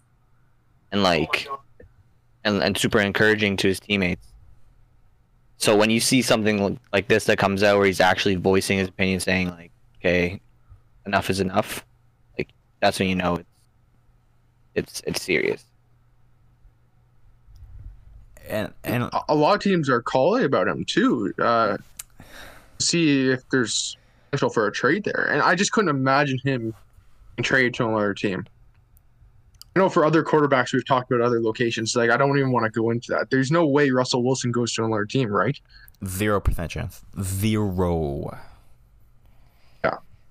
[0.92, 1.48] and like,
[2.44, 4.26] and and super encouraging to his teammates.
[5.56, 8.88] So when you see something like this that comes out where he's actually voicing his
[8.88, 9.70] opinion, saying like,
[10.02, 10.40] "Okay,
[11.06, 11.84] enough is enough,"
[12.36, 12.48] like
[12.80, 13.48] that's when you know it's
[14.74, 15.64] it's it's serious.
[18.48, 21.32] And and a- a lot of teams are calling about him too.
[21.40, 21.76] Uh,
[22.80, 23.96] see if there's
[24.30, 26.74] potential for a trade there, and I just couldn't imagine him
[27.36, 28.44] being traded to another team.
[29.74, 31.94] I know for other quarterbacks we've talked about other locations.
[31.96, 33.30] Like I don't even want to go into that.
[33.30, 35.58] There's no way Russell Wilson goes to another team, right?
[36.04, 37.00] zero percent chance.
[37.22, 38.36] Zero.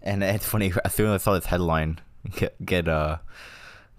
[0.03, 0.11] Yeah.
[0.13, 0.71] And it's funny.
[0.85, 1.99] As soon as I saw this headline
[2.35, 3.17] get get uh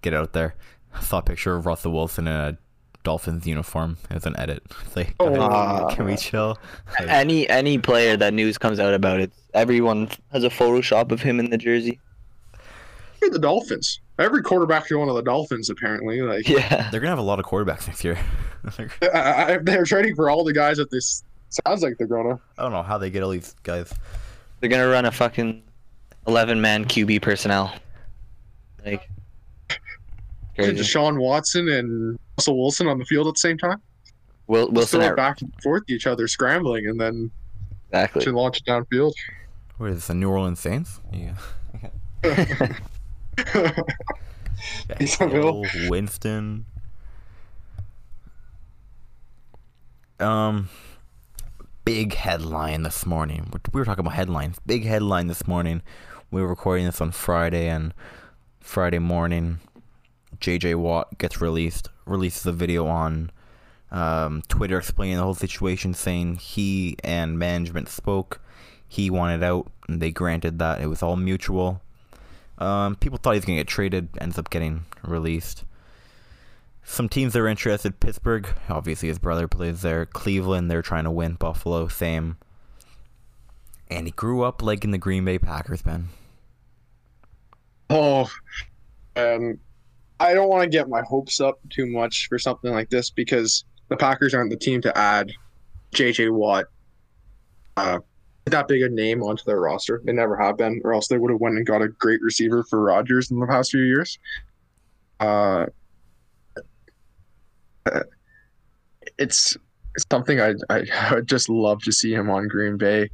[0.02, 0.54] get out there,
[0.94, 2.58] I saw a picture of Russell Wilson in a
[3.04, 4.62] Dolphins uniform as an edit.
[4.86, 5.34] It's like, Oh.
[5.34, 6.56] guys, can we chill?
[7.00, 11.20] Like, Any any player that news comes out about it, everyone has a Photoshop of
[11.20, 11.98] him in the jersey.
[13.20, 14.00] The Dolphins.
[14.18, 16.20] Every quarterback is one of the Dolphins apparently.
[16.22, 16.90] Like Yeah.
[16.90, 18.18] they're gonna have a lot of quarterbacks next year.
[19.14, 22.38] I, I, they're trading for all the guys that this sounds like they're gonna.
[22.58, 23.92] I don't know how they get all these guys.
[24.60, 25.62] They're gonna run a fucking
[26.26, 27.72] eleven man QB personnel.
[28.84, 29.08] Like
[30.54, 30.74] crazy.
[30.74, 33.80] Deshaun Watson and Russell Wilson on the field at the same time.
[34.46, 37.30] Will, Wilson throw it at, back and forth to each other, scrambling, and then
[37.88, 38.24] exactly.
[38.24, 39.12] to launch it downfield.
[39.78, 40.06] What is this?
[40.08, 41.00] The New Orleans Saints?
[41.12, 41.34] Yeah.
[44.88, 45.64] Taysom Hill.
[45.64, 46.66] Hill, Winston.
[50.20, 50.68] Um,
[51.84, 53.50] big headline this morning.
[53.72, 54.58] We were talking about headlines.
[54.66, 55.82] Big headline this morning.
[56.32, 57.92] We were recording this on Friday, and
[58.58, 59.60] Friday morning,
[60.40, 61.90] JJ Watt gets released.
[62.06, 63.30] Releases a video on
[63.90, 68.40] um, Twitter explaining the whole situation, saying he and management spoke.
[68.88, 70.80] He wanted out, and they granted that.
[70.80, 71.82] It was all mutual.
[72.56, 74.08] Um, people thought he was gonna get traded.
[74.18, 75.64] Ends up getting released.
[76.82, 80.06] Some teams that are interested: Pittsburgh, obviously his brother plays there.
[80.06, 81.34] Cleveland, they're trying to win.
[81.34, 82.38] Buffalo, same.
[83.90, 86.08] And he grew up like in the Green Bay Packers, man.
[87.94, 88.26] Oh,
[89.16, 89.58] um,
[90.18, 93.66] I don't want to get my hopes up too much for something like this because
[93.90, 95.30] the Packers aren't the team to add
[95.92, 96.30] J.J.
[96.30, 96.64] Watt,
[97.76, 97.98] uh,
[98.46, 100.00] that big a name onto their roster.
[100.06, 102.64] They never have been, or else they would have went and got a great receiver
[102.64, 104.18] for Rodgers in the past few years.
[105.20, 105.66] Uh,
[107.84, 108.00] uh,
[109.18, 109.58] it's
[110.10, 113.10] something I I would just love to see him on Green Bay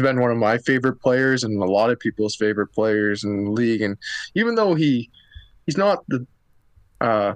[0.00, 3.50] been one of my favorite players and a lot of people's favorite players in the
[3.50, 3.82] league.
[3.82, 3.96] And
[4.34, 5.10] even though he
[5.66, 6.26] he's not the
[7.00, 7.34] uh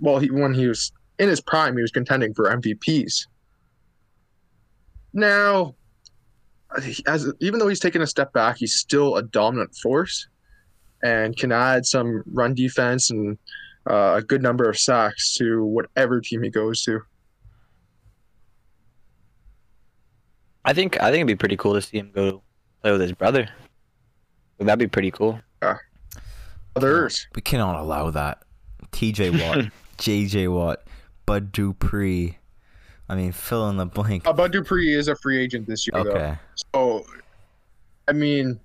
[0.00, 3.26] well he when he was in his prime he was contending for MVPs.
[5.12, 5.74] Now
[7.06, 10.28] as even though he's taken a step back, he's still a dominant force
[11.02, 13.38] and can add some run defense and
[13.88, 17.00] uh, a good number of sacks to whatever team he goes to.
[20.64, 22.42] I think I think it'd be pretty cool to see him go
[22.82, 23.48] play with his brother.
[24.58, 25.40] That'd be pretty cool.
[26.76, 27.28] Others.
[27.34, 28.42] We cannot allow that.
[28.92, 30.82] TJ Watt, JJ Watt,
[31.26, 32.38] Bud Dupree.
[33.08, 34.26] I mean, fill in the blank.
[34.26, 36.10] Uh, Bud Dupree is a free agent this year, though.
[36.10, 36.36] Okay.
[36.74, 37.04] So,
[38.08, 38.58] I mean,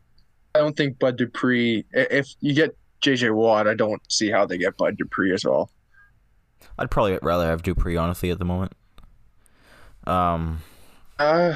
[0.55, 1.85] I don't think Bud Dupree.
[1.91, 5.69] If you get JJ Watt, I don't see how they get Bud Dupree as well.
[6.79, 8.71] I'd probably rather have Dupree, honestly, at the moment.
[10.07, 10.61] Um,
[11.19, 11.55] Uh,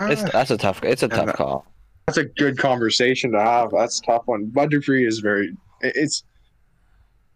[0.00, 1.66] It's that's a tough it's a Yeah, tough call.
[2.06, 3.70] that's a good conversation to have.
[3.72, 4.46] That's a tough one.
[4.46, 5.48] Bud Dupree is very.
[5.80, 6.24] it- It's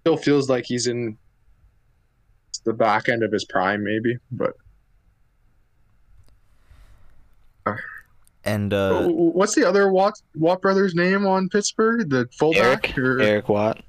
[0.01, 1.17] still feels like he's in
[2.65, 4.17] the back end of his prime, maybe.
[4.31, 4.53] But
[8.45, 12.11] And uh, What's the other Watt Watt brothers name on Pittsburgh?
[12.11, 13.83] The fullback Eric or Eric Watt.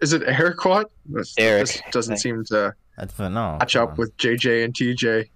[0.00, 0.90] is it Eric Watt?
[1.06, 2.20] This, Eric, this doesn't think.
[2.22, 3.28] seem to that's no.
[3.28, 3.96] match up on.
[3.96, 5.28] with JJ and TJ.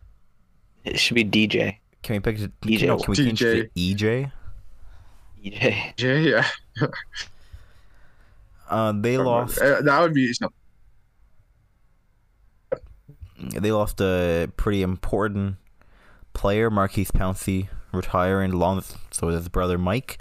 [0.84, 1.76] It should be DJ.
[2.02, 2.38] Can we pick?
[2.38, 2.86] it- EJ.
[2.86, 4.32] No, can we change it to EJ?
[5.44, 5.96] DJ.
[5.96, 6.46] J, yeah.
[8.68, 9.60] Uh, they lost.
[9.60, 10.54] Uh, That would be something.
[13.58, 15.56] They lost a pretty important
[16.34, 20.18] player, Maurkice Pouncey, retiring along with so with his brother Mike.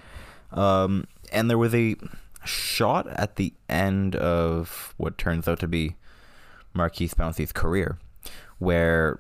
[0.52, 1.96] Um, and there was a
[2.44, 5.96] shot at the end of what turns out to be
[6.74, 8.00] Maurkice Pouncey's career,
[8.58, 9.20] where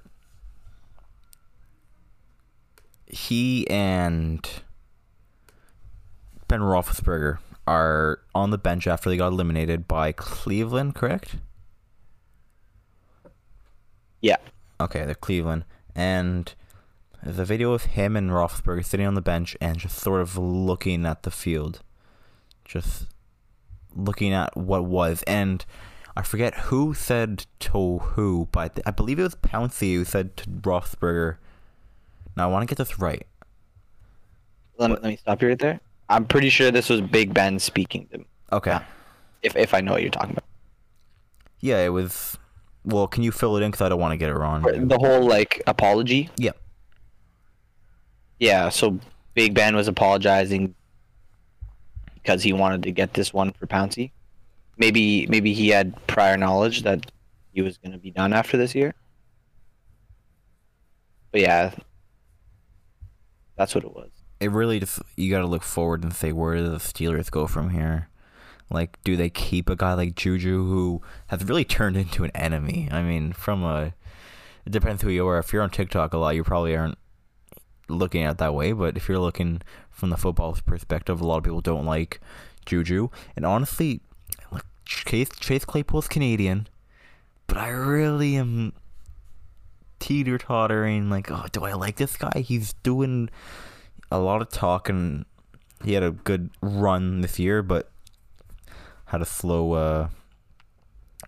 [3.10, 4.48] he and
[6.48, 11.36] Ben Roethlisberger are on the bench after they got eliminated by Cleveland, correct?
[14.22, 14.38] Yeah.
[14.80, 15.65] Okay, they're Cleveland.
[15.95, 16.54] And
[17.24, 21.06] the video of him and Roethlisberger sitting on the bench and just sort of looking
[21.06, 21.82] at the field.
[22.65, 23.08] Just
[23.95, 25.24] looking at what was.
[25.24, 25.65] And
[26.15, 30.50] I forget who said to who, but I, believe it was Pouncey who said to
[30.50, 31.38] Roethlisberger.
[32.39, 33.28] Now, I want to get this right.
[34.78, 35.82] Let, let me stop you right there.
[36.08, 38.25] I'm pretty sure this was Big Ben speaking to him.
[38.54, 38.71] Okay.
[38.71, 38.84] Yeah.
[39.41, 40.45] If if I know what you're talking about.
[41.60, 42.38] Yeah, it was.
[42.86, 43.71] Well, can you fill it in?
[43.71, 44.62] Because I don't want to get it wrong.
[44.62, 46.30] The whole like apology.
[46.38, 46.58] Yep.
[48.39, 48.69] Yeah.
[48.69, 48.97] So
[49.34, 50.73] Big Ben was apologizing
[52.13, 54.12] because he wanted to get this one for Pouncey.
[54.78, 57.12] Maybe maybe he had prior knowledge that
[57.52, 58.93] he was going to be done after this year.
[61.34, 61.73] But yeah,
[63.60, 64.10] that's what it was.
[64.39, 67.45] it really just you got to look forward and say where do the Steelers go
[67.45, 68.08] from here?
[68.72, 72.88] Like, do they keep a guy like Juju who has really turned into an enemy?
[72.89, 73.93] I mean, from a
[74.65, 75.39] it depends who you are.
[75.39, 76.98] If you're on TikTok a lot, you probably aren't
[77.89, 78.72] looking at it that way.
[78.72, 82.22] But if you're looking from the football perspective, a lot of people don't like
[82.65, 83.10] Juju.
[83.36, 84.00] And honestly,
[84.54, 86.67] like Chase Chase Claypool's Canadian,
[87.48, 88.72] but I really am
[89.99, 91.09] teeter tottering.
[91.09, 92.41] Like, oh, do I like this guy?
[92.45, 93.29] He's doing
[94.12, 95.25] a lot of talking.
[95.83, 97.91] He had a good run this year, but
[99.05, 100.09] had a slow uh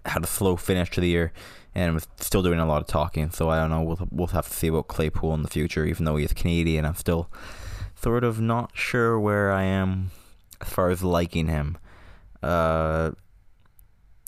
[0.05, 1.31] had a slow finish to the year
[1.73, 3.31] and was still doing a lot of talking.
[3.31, 3.81] So I don't know.
[3.81, 5.85] We'll we'll have to see about Claypool in the future.
[5.85, 7.29] Even though he's Canadian, I'm still
[7.95, 10.11] sort of not sure where I am
[10.59, 11.77] as far as liking him.
[12.41, 13.11] Uh,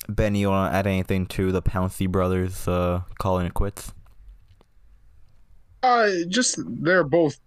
[0.08, 3.94] Ben, you want to add anything to the Pouncey brothers uh, calling it quits?
[5.84, 7.38] Uh, just they're both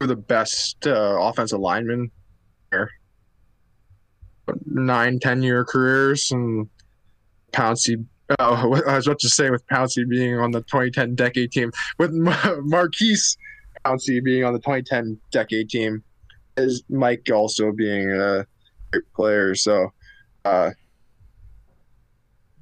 [0.00, 2.10] the best uh, offensive linemen
[2.72, 2.90] there.
[4.64, 6.68] Nine, ten year careers, and
[7.52, 8.04] Pouncey.
[8.38, 12.12] Oh, I was about to say with Pouncey being on the 2010 decade team, with
[12.14, 13.36] Mar- Maurkice
[13.84, 16.02] Pouncey being on the 2010 decade team,
[16.56, 18.46] is Mike also being a
[18.90, 19.54] great player.
[19.54, 19.92] So,
[20.46, 20.70] uh,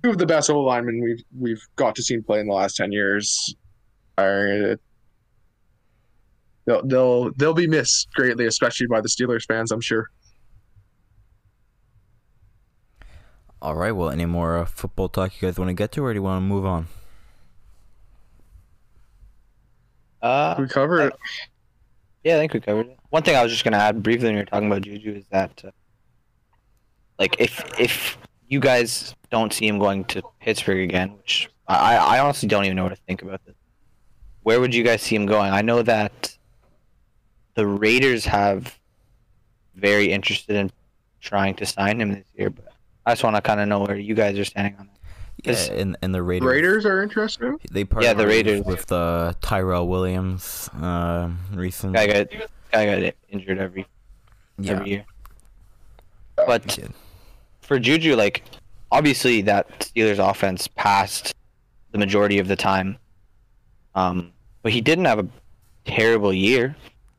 [0.02, 2.76] two of the best O linemen we've we've got to see play in the last
[2.76, 3.54] 10 years.
[4.18, 4.76] Are
[6.66, 9.70] they'll they'll they'll be missed greatly, especially by the Steelers fans.
[9.72, 10.10] I'm sure.
[13.60, 13.92] All right.
[13.92, 16.22] Well, any more uh, football talk you guys want to get to, or do you
[16.22, 16.88] want to move on?
[20.20, 21.12] Uh, We cover it.
[22.24, 22.98] Yeah, I think we covered it.
[23.10, 25.60] One thing I was just gonna add briefly when you're talking about Juju is that,
[25.64, 25.70] uh,
[27.18, 32.18] like, if if you guys don't see him going to Pittsburgh again, which I I
[32.20, 33.54] honestly don't even know what to think about this.
[34.42, 35.52] Where would you guys see him going?
[35.52, 36.36] I know that
[37.54, 38.78] the Raiders have
[39.74, 40.70] very interested in
[41.20, 42.66] trying to sign him this year, but
[43.06, 44.98] I just want to kind of know where you guys are standing on that.
[45.44, 46.46] Yeah, Is- in in the Raiders.
[46.46, 47.54] Raiders are interested.
[47.70, 48.64] They partnered Yeah, the Raiders.
[48.64, 51.94] with uh, Tyrell Williams uh, recently.
[51.94, 52.28] Guy got
[52.72, 53.86] guy got injured every
[54.58, 55.04] yeah, every year.
[56.36, 56.78] But
[57.60, 58.42] for Juju, like
[58.90, 61.34] obviously that Steelers offense passed
[61.92, 62.98] the majority of the time.
[63.94, 64.32] Um,
[64.62, 65.28] but he didn't have a
[65.84, 66.76] terrible year.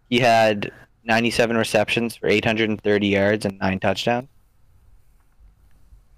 [0.10, 0.72] He had
[1.04, 4.30] 97 receptions for 830 yards and nine touchdowns.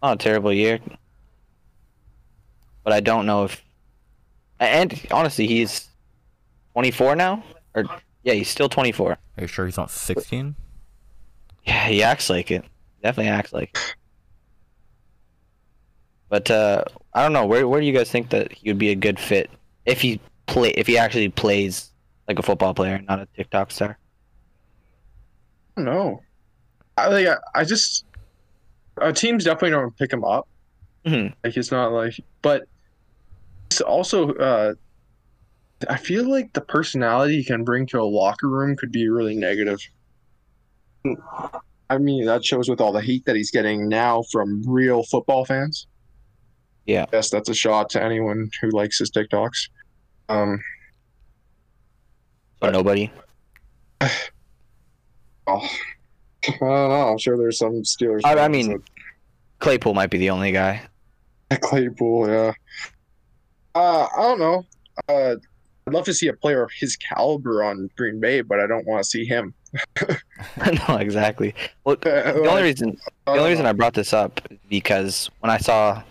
[0.01, 0.79] Not a terrible year.
[2.83, 3.63] But I don't know if.
[4.59, 5.89] And honestly, he's
[6.73, 7.43] 24 now,
[7.73, 7.85] or
[8.23, 9.11] yeah, he's still 24.
[9.11, 10.55] Are you sure he's not 16?
[11.65, 12.63] Yeah, he acts like it.
[13.01, 13.95] Definitely acts like it.
[16.29, 16.83] But uh,
[17.13, 17.45] I don't know.
[17.45, 19.49] Where where do you guys think that he would be a good fit
[19.85, 21.91] if he play if he actually plays
[22.27, 23.97] like a football player, not a TikTok star?
[25.77, 26.21] No,
[26.97, 27.27] I like.
[27.27, 28.05] I, I just
[29.01, 30.47] uh, teams definitely don't pick him up.
[31.05, 31.33] Mhm.
[31.43, 32.63] Like it's not like, but
[33.69, 34.73] it's also uh,
[35.89, 39.35] I feel like the personality he can bring to a locker room could be really
[39.35, 39.79] negative.
[41.89, 45.45] I mean, that shows with all the heat that he's getting now from real football
[45.45, 45.87] fans.
[46.85, 47.05] Yeah.
[47.11, 49.69] Yes, that's a shot to anyone who likes his TikToks.
[50.29, 50.59] Um,
[52.61, 53.11] So nobody.
[54.01, 54.09] oh,
[55.47, 55.67] I
[56.47, 57.09] don't know.
[57.09, 58.21] I'm sure there's some Steelers.
[58.23, 58.81] I- I mean-
[59.59, 60.81] Claypool might be the only guy.
[61.61, 62.51] Claypool, yeah.
[63.73, 64.65] Uh, I don't know.
[65.07, 65.35] Uh,
[65.87, 68.85] I'd love to see a player of his caliber on Green Bay, but I don't
[68.85, 69.53] want to see him.
[70.89, 71.53] no, exactly.
[71.83, 75.57] Well, the only reason the only reason I brought this up is because when I
[75.57, 76.01] saw,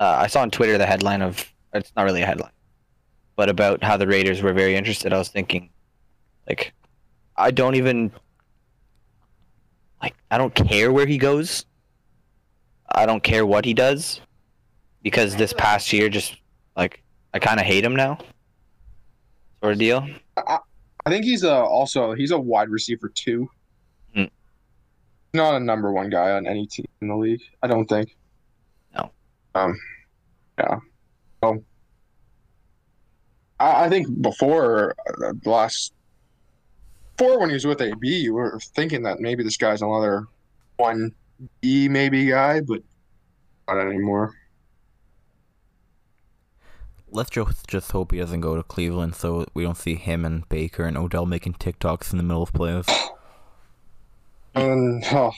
[0.00, 2.50] uh, I saw on Twitter the headline of it's not really a headline,
[3.36, 5.12] but about how the Raiders were very interested.
[5.12, 5.70] I was thinking,
[6.48, 6.72] like,
[7.36, 8.12] I don't even
[10.00, 11.64] like I don't care where he goes.
[12.94, 14.20] I don't care what he does,
[15.02, 16.36] because this past year just
[16.76, 18.18] like I kind of hate him now.
[19.60, 20.06] Sort of deal.
[20.36, 23.50] I think he's a also he's a wide receiver too.
[24.14, 24.24] Hmm.
[25.32, 27.42] Not a number one guy on any team in the league.
[27.62, 28.16] I don't think.
[28.94, 29.10] No.
[29.54, 29.78] Um.
[30.58, 30.78] Yeah.
[31.42, 31.64] So.
[33.60, 35.92] I, I think before uh, the last,
[37.16, 40.26] before when he was with AB, you were thinking that maybe this guy's another
[40.76, 41.14] one
[41.60, 42.82] B maybe guy, but
[43.68, 44.34] not anymore.
[47.10, 50.48] Let's just just hope he doesn't go to Cleveland, so we don't see him and
[50.48, 52.92] Baker and Odell making TikToks in the middle of playoffs.
[54.56, 55.32] And oh,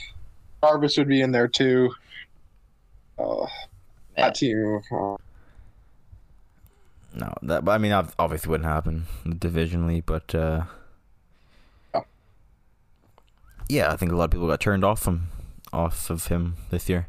[0.62, 1.90] Jarvis would be in there too.
[3.18, 3.46] Uh,
[4.16, 4.80] that team.
[4.90, 5.16] uh,
[7.16, 10.64] No, that but I mean obviously wouldn't happen divisionally, but uh,
[11.94, 12.02] Yeah.
[13.68, 15.28] yeah, I think a lot of people got turned off from
[15.72, 17.08] off of him this year.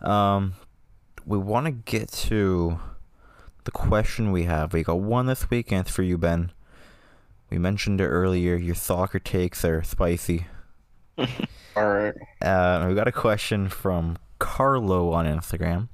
[0.00, 0.54] Um,
[1.26, 2.80] we want to get to
[3.64, 4.72] the question we have.
[4.72, 6.50] We got one this week, and it's for you, Ben.
[7.50, 8.56] We mentioned it earlier.
[8.56, 10.46] Your soccer takes are spicy.
[11.18, 11.26] all
[11.76, 12.14] right.
[12.42, 15.88] Uh, we got a question from Carlo on Instagram.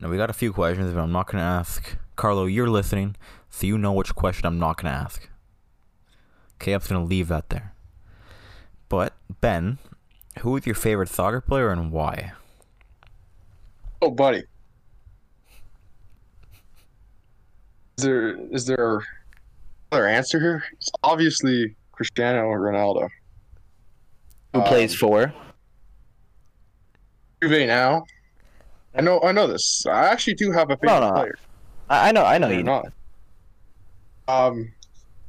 [0.00, 1.96] Now we got a few questions, but I'm not gonna ask.
[2.16, 3.16] Carlo, you're listening,
[3.50, 5.28] so you know which question I'm not gonna ask.
[6.54, 7.72] Okay, I'm just gonna leave that there.
[8.88, 9.78] But Ben,
[10.40, 12.32] who is your favorite soccer player and why?
[14.02, 14.44] Oh, buddy.
[17.98, 19.00] Is there is there
[19.90, 20.64] another answer here?
[20.74, 23.08] It's obviously Cristiano Ronaldo.
[24.52, 25.34] Who plays Um, for?
[27.42, 28.04] Juve now.
[28.96, 29.84] I know I know this.
[29.86, 31.14] I actually do have a favorite No, no.
[31.14, 31.38] player.
[31.88, 32.62] I, I know, I know Or you.
[32.62, 32.86] not.
[34.28, 34.72] Um,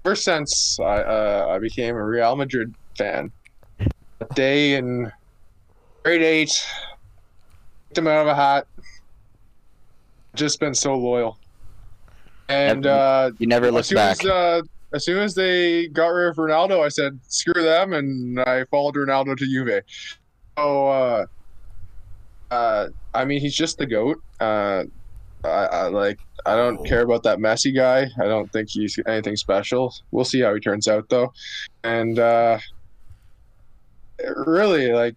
[0.05, 3.32] ever since I uh, I became a Real Madrid fan,
[3.80, 5.11] a day in
[6.03, 6.65] grade eight,
[7.89, 8.68] picked him out of a hat.
[10.36, 11.38] Just been so loyal,
[12.47, 14.24] and uh, You never as look soon back.
[14.24, 14.61] as uh,
[14.93, 18.95] as soon as they got rid of Ronaldo, I said screw them, and I followed
[18.95, 19.82] Ronaldo to Juve.
[20.57, 21.26] So, uh,
[22.51, 24.21] uh, I mean, he's just the goat.
[24.39, 24.83] Uh,
[25.43, 26.19] I, I like.
[26.45, 28.07] I don't care about that Messi guy.
[28.21, 29.93] I don't think he's anything special.
[30.11, 31.33] We'll see how he turns out, though.
[31.83, 32.59] And uh,
[34.35, 35.15] really, like,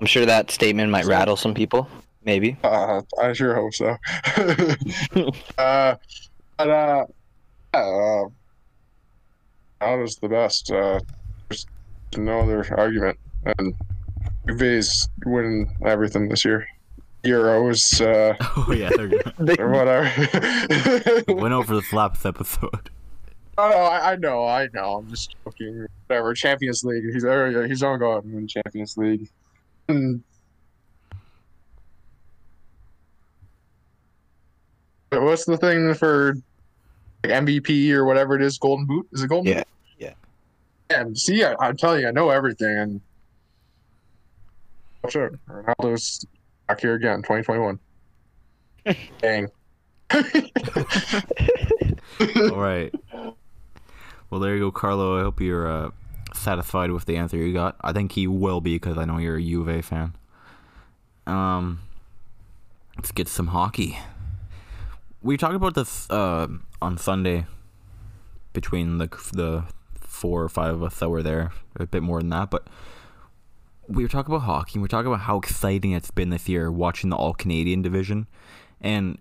[0.00, 1.88] I'm sure that statement might So- rattle some people.
[2.26, 2.56] Maybe.
[2.64, 3.88] uh, I sure hope so.
[5.58, 5.94] uh,
[6.56, 7.04] but uh,
[7.74, 8.24] yeah, uh,
[9.80, 10.70] that was the best.
[10.72, 11.00] Uh,
[11.50, 11.66] there's
[12.16, 13.18] no other argument.
[13.58, 13.74] And
[14.46, 16.66] Juve's winning everything this year.
[17.24, 18.36] Euros, uh,
[18.68, 18.90] Oh yeah,
[19.38, 21.32] they're or whatever.
[21.40, 22.90] went over the last episode.
[23.56, 24.96] Oh, no, I, I know, I know.
[24.96, 25.86] I'm just joking.
[26.08, 26.34] Whatever.
[26.34, 27.04] Champions League.
[27.12, 27.50] He's there.
[27.50, 29.28] Yeah, he's on going to win Champions League.
[29.88, 30.22] And
[35.10, 36.34] what's the thing for
[37.22, 38.58] like MVP or whatever it is?
[38.58, 39.06] Golden Boot?
[39.12, 39.66] Is it Golden Yeah, Boot?
[39.98, 40.14] yeah.
[40.90, 42.76] And see, I, I'm telling you, I know everything.
[42.76, 43.00] And
[45.04, 46.26] watch out, Ronaldo's
[46.66, 47.78] back here again, 2021.
[49.20, 49.48] Dang.
[52.50, 52.94] All right.
[54.30, 55.18] Well, there you go, Carlo.
[55.18, 55.90] I hope you're uh,
[56.32, 57.76] satisfied with the answer you got.
[57.82, 60.14] I think he will be because I know you're a Juve fan.
[61.26, 61.80] Um,
[62.96, 63.98] let's get some hockey.
[65.22, 66.48] We talked about this uh,
[66.80, 67.46] on Sunday
[68.52, 69.64] between the the
[70.00, 72.66] four or five of us that were there, a bit more than that, but
[73.88, 74.72] we were talking about hockey.
[74.74, 77.82] and We were talking about how exciting it's been this year watching the All Canadian
[77.82, 78.26] division,
[78.80, 79.18] and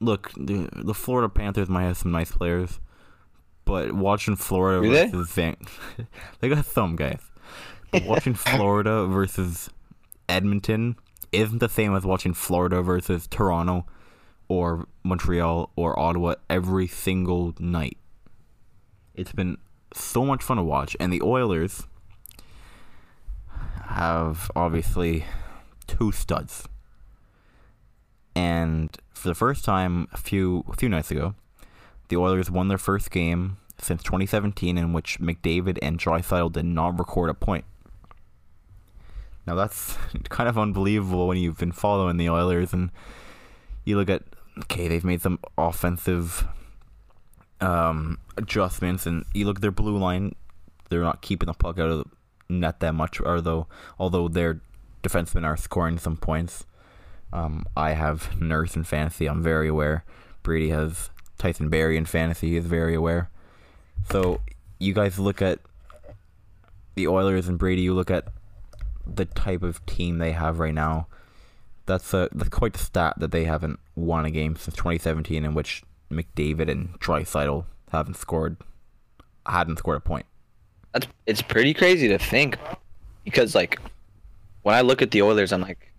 [0.00, 2.80] look, the the Florida Panthers might have some nice players,
[3.64, 5.06] but watching Florida Do they?
[5.06, 5.56] versus Van,
[6.40, 7.20] they got some guys.
[7.90, 9.70] But watching Florida versus
[10.28, 10.96] Edmonton
[11.32, 13.86] isn't the same as watching Florida versus Toronto
[14.48, 17.96] or Montreal or Ottawa every single night.
[19.14, 19.58] It's been
[19.94, 21.86] so much fun to watch, and the Oilers
[23.88, 25.24] have obviously
[25.86, 26.68] two studs.
[28.34, 31.34] And for the first time a few a few nights ago,
[32.08, 36.98] the Oilers won their first game since 2017 in which McDavid and Draisaitl did not
[36.98, 37.64] record a point.
[39.46, 39.96] Now that's
[40.28, 42.90] kind of unbelievable when you've been following the Oilers and
[43.84, 44.22] you look at
[44.64, 46.46] okay, they've made some offensive
[47.60, 50.34] um, adjustments and you look at their blue line,
[50.90, 52.17] they're not keeping the puck out of the
[52.48, 53.66] net that much, although
[53.98, 54.60] although their
[55.02, 56.64] defensemen are scoring some points.
[57.32, 59.26] Um, I have Nurse in fantasy.
[59.26, 60.04] I'm very aware.
[60.42, 62.50] Brady has Tyson Barrie in fantasy.
[62.50, 63.30] He is very aware.
[64.10, 64.40] So
[64.78, 65.58] you guys look at
[66.94, 67.82] the Oilers and Brady.
[67.82, 68.28] You look at
[69.06, 71.06] the type of team they have right now.
[71.86, 75.54] That's a that's quite the stat that they haven't won a game since 2017, in
[75.54, 78.56] which McDavid and Draisaitl haven't scored,
[79.46, 80.26] hadn't scored a point.
[80.92, 82.56] That's it's pretty crazy to think,
[83.24, 83.78] because like,
[84.62, 85.92] when I look at the Oilers, I'm like,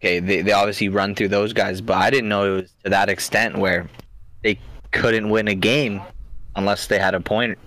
[0.00, 2.90] okay, they they obviously run through those guys, but I didn't know it was to
[2.90, 3.88] that extent where
[4.42, 4.58] they
[4.90, 6.02] couldn't win a game
[6.56, 7.58] unless they had a point.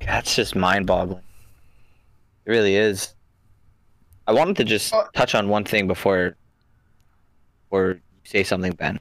[0.00, 1.22] That's just mind-boggling.
[2.44, 3.14] It really is.
[4.26, 6.36] I wanted to just touch on one thing before,
[7.70, 9.00] or say something, Ben.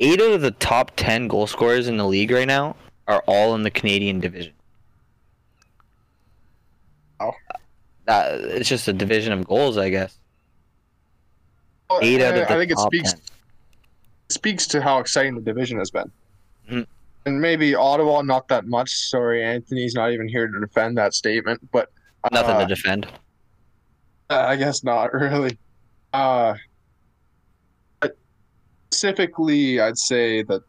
[0.00, 2.76] Eight out of the top ten goal scorers in the league right now
[3.06, 4.52] are all in the Canadian division.
[7.20, 7.34] Wow.
[8.06, 10.18] That it's just a division of goals, I guess.
[11.88, 13.22] Well, Eight out I, of the I think it speaks 10.
[14.30, 16.10] speaks to how exciting the division has been.
[16.70, 16.86] Mhm.
[17.26, 18.90] And maybe Ottawa, not that much.
[18.90, 21.90] Sorry, Anthony's not even here to defend that statement, but
[22.32, 23.06] Nothing uh, to defend.
[24.30, 25.58] I guess not really.
[26.12, 26.54] Uh,
[28.90, 30.62] specifically, I'd say that.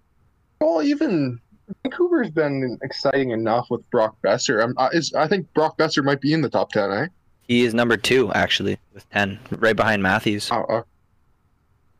[0.59, 1.39] Well, even
[1.83, 4.63] Vancouver's been exciting enough with Brock Boeser.
[4.63, 6.91] I'm, I, is, I think Brock Boeser might be in the top ten.
[6.91, 7.07] Eh?
[7.47, 10.49] He is number two actually with ten, right behind Matthews.
[10.51, 10.83] Oh, oh.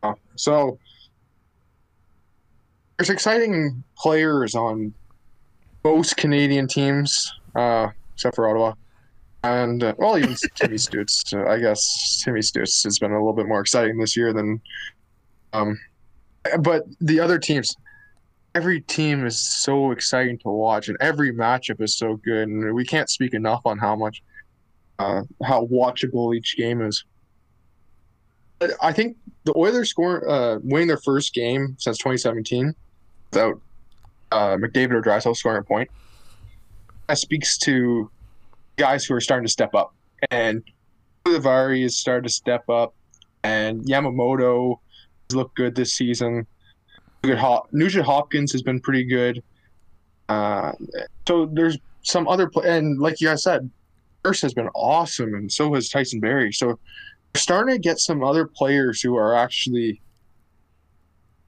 [0.03, 0.77] Oh, so
[2.97, 4.93] there's exciting players on
[5.83, 8.73] most Canadian teams, uh, except for Ottawa,
[9.43, 11.33] and uh, well, even Timmy Stutz.
[11.33, 14.61] Uh, I guess Timmy Stutz has been a little bit more exciting this year than,
[15.53, 15.79] um,
[16.59, 17.75] but the other teams.
[18.55, 22.85] Every team is so exciting to watch, and every matchup is so good, and we
[22.85, 24.23] can't speak enough on how much,
[24.97, 27.03] uh, how watchable each game is.
[28.81, 32.73] I think the Oilers score uh, winning their first game since 2017
[33.31, 33.61] without
[34.31, 35.89] uh, McDavid or Draisaitl scoring a point.
[37.07, 38.09] That speaks to
[38.77, 39.93] guys who are starting to step up,
[40.31, 40.63] and
[41.25, 42.95] Puljujärvi has started to step up,
[43.43, 44.79] and Yamamoto
[45.29, 46.47] has looked good this season.
[47.71, 49.43] Nugent Hopkins has been pretty good.
[50.29, 50.71] Uh,
[51.27, 53.69] so there's some other play, and like you guys said,
[54.23, 56.51] Nurse has been awesome, and so has Tyson Barrie.
[56.51, 56.77] So we're
[57.35, 60.01] starting to get some other players who are actually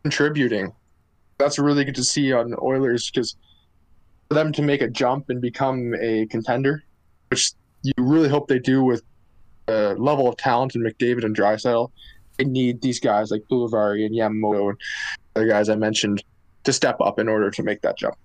[0.04, 0.74] contributing.
[1.38, 3.36] That's really good to see on Oilers because
[4.28, 6.84] for them to make a jump and become a contender,
[7.30, 7.52] which
[7.84, 9.04] you really hope they do with
[9.68, 11.92] the level of talent in McDavid and Draisaitl,
[12.38, 14.78] they need these guys like Puljujärvi and Yamamoto and
[15.38, 16.24] other guys I mentioned
[16.64, 18.16] to step up in order to make that jump.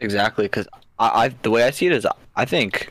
[0.00, 0.66] Exactly, because
[0.98, 2.90] I, I the way I see it is, I think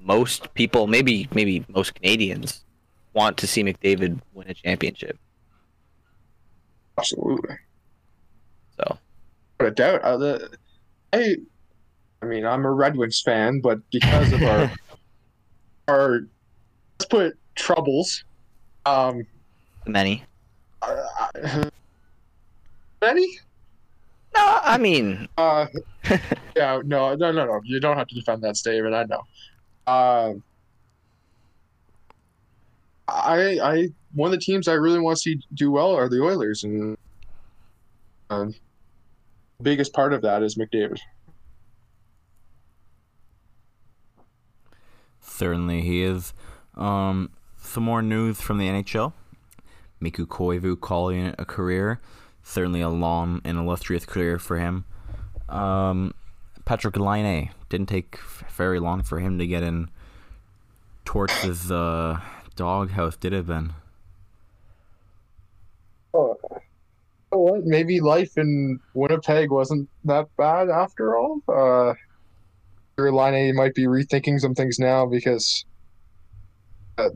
[0.00, 2.64] most people, maybe maybe most Canadians,
[3.12, 5.18] want to see McDavid win a championship.
[6.96, 7.56] Absolutely.
[8.78, 8.98] So
[9.58, 10.02] Without a doubt.
[10.02, 10.58] Uh, the,
[11.12, 11.36] I,
[12.22, 14.70] I mean, I'm a Red Wings fan, but because of our,
[15.88, 16.20] our,
[16.98, 18.24] let's put troubles,
[18.86, 19.26] um,
[19.86, 20.24] many.
[20.88, 21.70] Uh,
[23.00, 23.38] Benny?
[24.34, 25.66] No, I mean, Uh,
[26.56, 27.60] yeah, no, no, no, no.
[27.64, 28.94] You don't have to defend that statement.
[28.94, 29.22] I know.
[29.86, 30.42] Um,
[33.06, 36.22] I, I, one of the teams I really want to see do well are the
[36.22, 36.96] Oilers, and
[38.30, 38.54] um,
[39.62, 40.98] biggest part of that is McDavid.
[45.20, 46.32] Certainly he is.
[46.76, 47.30] Um,
[47.60, 49.12] some more news from the NHL.
[50.00, 52.00] Mikko Koivu calling it a career.
[52.42, 54.84] Certainly a long and illustrious career for him.
[55.48, 56.12] Um,
[56.64, 58.18] Patrick Laine didn't take
[58.50, 59.88] very long for him to get in
[61.04, 62.20] Torch's uh,
[62.56, 63.72] doghouse, did it, Ben?
[66.12, 66.38] Oh,
[67.30, 67.64] what?
[67.64, 71.40] Maybe life in Winnipeg wasn't that bad after all.
[71.48, 71.94] Uh,
[72.96, 75.64] Laine might be rethinking some things now because
[76.98, 77.08] uh,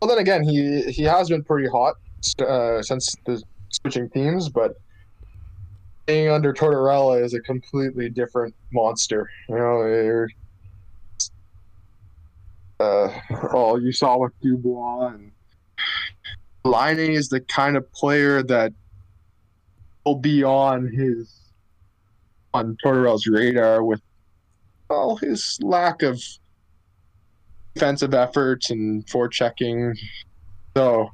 [0.00, 1.96] well, then again, he he has been pretty hot
[2.40, 4.76] uh, since the switching teams, but
[6.06, 9.28] being under Tortorella is a completely different monster.
[9.48, 10.26] You know,
[12.80, 13.20] uh,
[13.52, 15.32] oh, you saw with Dubois and
[16.64, 18.72] Laine is the kind of player that
[20.04, 21.32] will be on his
[22.52, 24.00] on Tortorella's radar with
[24.88, 26.20] all his lack of
[27.74, 29.96] defensive efforts and forechecking.
[30.76, 31.10] So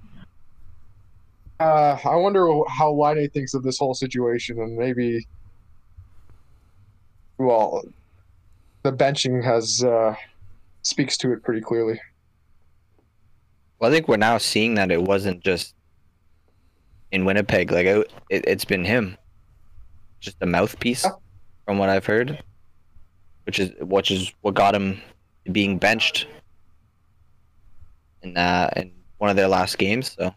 [1.59, 5.27] uh, I wonder how Laine thinks of this whole situation, and maybe,
[7.39, 7.83] well,
[8.83, 10.15] the benching has uh,
[10.83, 12.01] speaks to it pretty clearly.
[13.79, 15.75] Well, I think we're now seeing that it wasn't just
[17.11, 17.71] in Winnipeg.
[17.73, 19.17] Like it, it, has been him,
[20.21, 21.13] just a mouthpiece, yeah.
[21.65, 22.43] from what I've heard,
[23.45, 25.01] which is which is what got him
[25.53, 26.27] being benched
[28.23, 30.13] in uh, in one of their last games.
[30.19, 30.35] So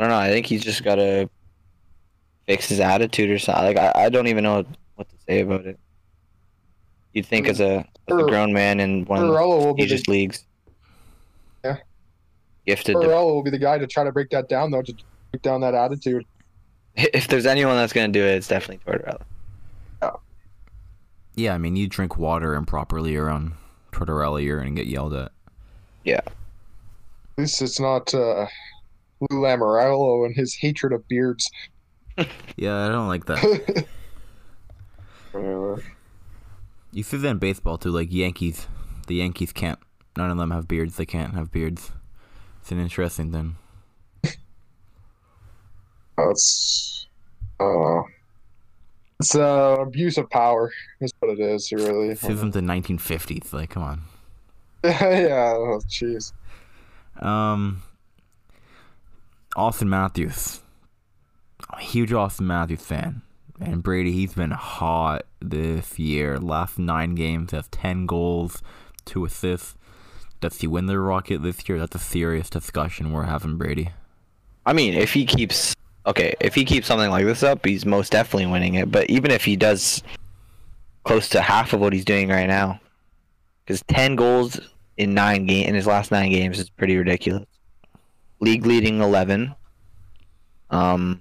[0.00, 0.18] I don't know.
[0.18, 1.28] I think he's just got to
[2.46, 3.66] fix his attitude or something.
[3.66, 5.78] Like I, I don't even know what to say about it.
[7.12, 10.46] You'd think as a, as a grown man in one of the prestigious leagues.
[11.62, 11.76] Yeah.
[12.66, 12.96] Gifted.
[12.96, 14.94] Tortorella will be the guy to try to break that down, though, to
[15.32, 16.24] break down that attitude.
[16.96, 19.20] If there's anyone that's going to do it, it's definitely Tortorella.
[20.02, 20.10] Yeah.
[21.34, 23.52] Yeah, I mean, you drink water improperly around
[23.92, 25.30] Tortorella, you're going to get yelled at.
[26.04, 26.22] Yeah.
[26.24, 26.32] At
[27.36, 28.46] least it's not uh,
[29.20, 31.50] Lou Lamoriello and his hatred of beards.
[32.56, 33.86] yeah, I don't like that.
[36.92, 38.66] you see that in baseball too, like Yankees.
[39.06, 39.78] The Yankees can't.
[40.16, 40.96] None of them have beards.
[40.96, 41.92] They can't have beards.
[42.60, 43.56] It's an interesting thing.
[46.16, 47.06] That's
[47.58, 48.02] uh,
[49.18, 50.72] it's uh, abuse of power.
[51.00, 51.72] Is what it is.
[51.72, 52.08] Really.
[52.08, 53.52] This isn't the 1950s.
[53.52, 54.02] Like, come on.
[54.84, 55.54] yeah.
[55.56, 56.32] Oh, jeez.
[57.18, 57.82] Um.
[59.56, 60.60] Auston Matthews.
[61.68, 63.22] I'm a huge Auston Matthews fan.
[63.60, 66.38] And Brady, he's been hot this year.
[66.38, 68.62] Last nine games, has 10 goals,
[69.04, 69.74] two assists.
[70.40, 71.78] Does he win the Rocket this year?
[71.78, 73.90] That's a serious discussion we're having, Brady.
[74.64, 75.74] I mean, if he keeps
[76.06, 78.90] okay, if he keeps something like this up, he's most definitely winning it.
[78.90, 80.02] But even if he does
[81.04, 82.80] close to half of what he's doing right now,
[83.64, 84.58] because ten goals
[84.96, 87.44] in nine game in his last nine games is pretty ridiculous.
[88.40, 89.54] League leading eleven.
[90.70, 91.20] Um,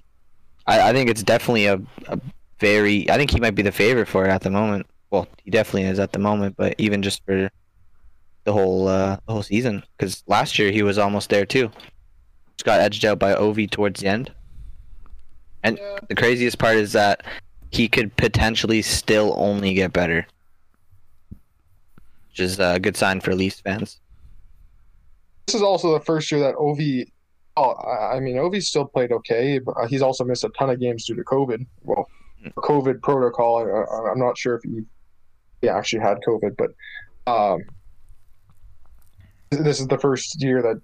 [0.65, 2.19] I, I think it's definitely a, a
[2.59, 3.09] very.
[3.09, 4.87] I think he might be the favorite for it at the moment.
[5.11, 7.49] Well, he definitely is at the moment, but even just for
[8.43, 11.71] the whole uh, the whole season because last year he was almost there too.
[12.57, 14.31] Just got edged out by Ovi towards the end.
[15.63, 15.99] And yeah.
[16.07, 17.23] the craziest part is that
[17.71, 20.25] he could potentially still only get better,
[22.29, 23.99] which is a good sign for Leafs fans.
[25.49, 27.11] This is also the first year that Ovi.
[27.57, 31.05] Oh, I mean, Ovi still played okay, but he's also missed a ton of games
[31.05, 31.65] due to COVID.
[31.81, 32.07] Well.
[32.55, 33.57] COVID protocol.
[33.57, 34.83] I, am not sure if he,
[35.61, 36.69] he actually had COVID, but
[37.25, 37.63] um,
[39.49, 40.79] this is the first year that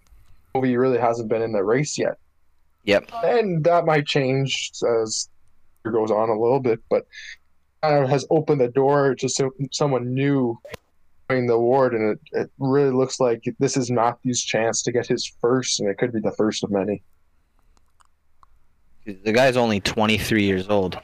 [0.55, 2.17] Ovi really hasn't been in the race yet.
[2.85, 3.11] Yep.
[3.23, 4.71] And that might change
[5.03, 5.29] as
[5.85, 7.05] it goes on a little bit, but
[7.83, 10.59] kind of has opened the door to so, someone new
[11.27, 15.25] the award, and it, it really looks like this is Matthews' chance to get his
[15.41, 17.03] first, and it could be the first of many.
[19.05, 20.99] The guy's only 23 years old.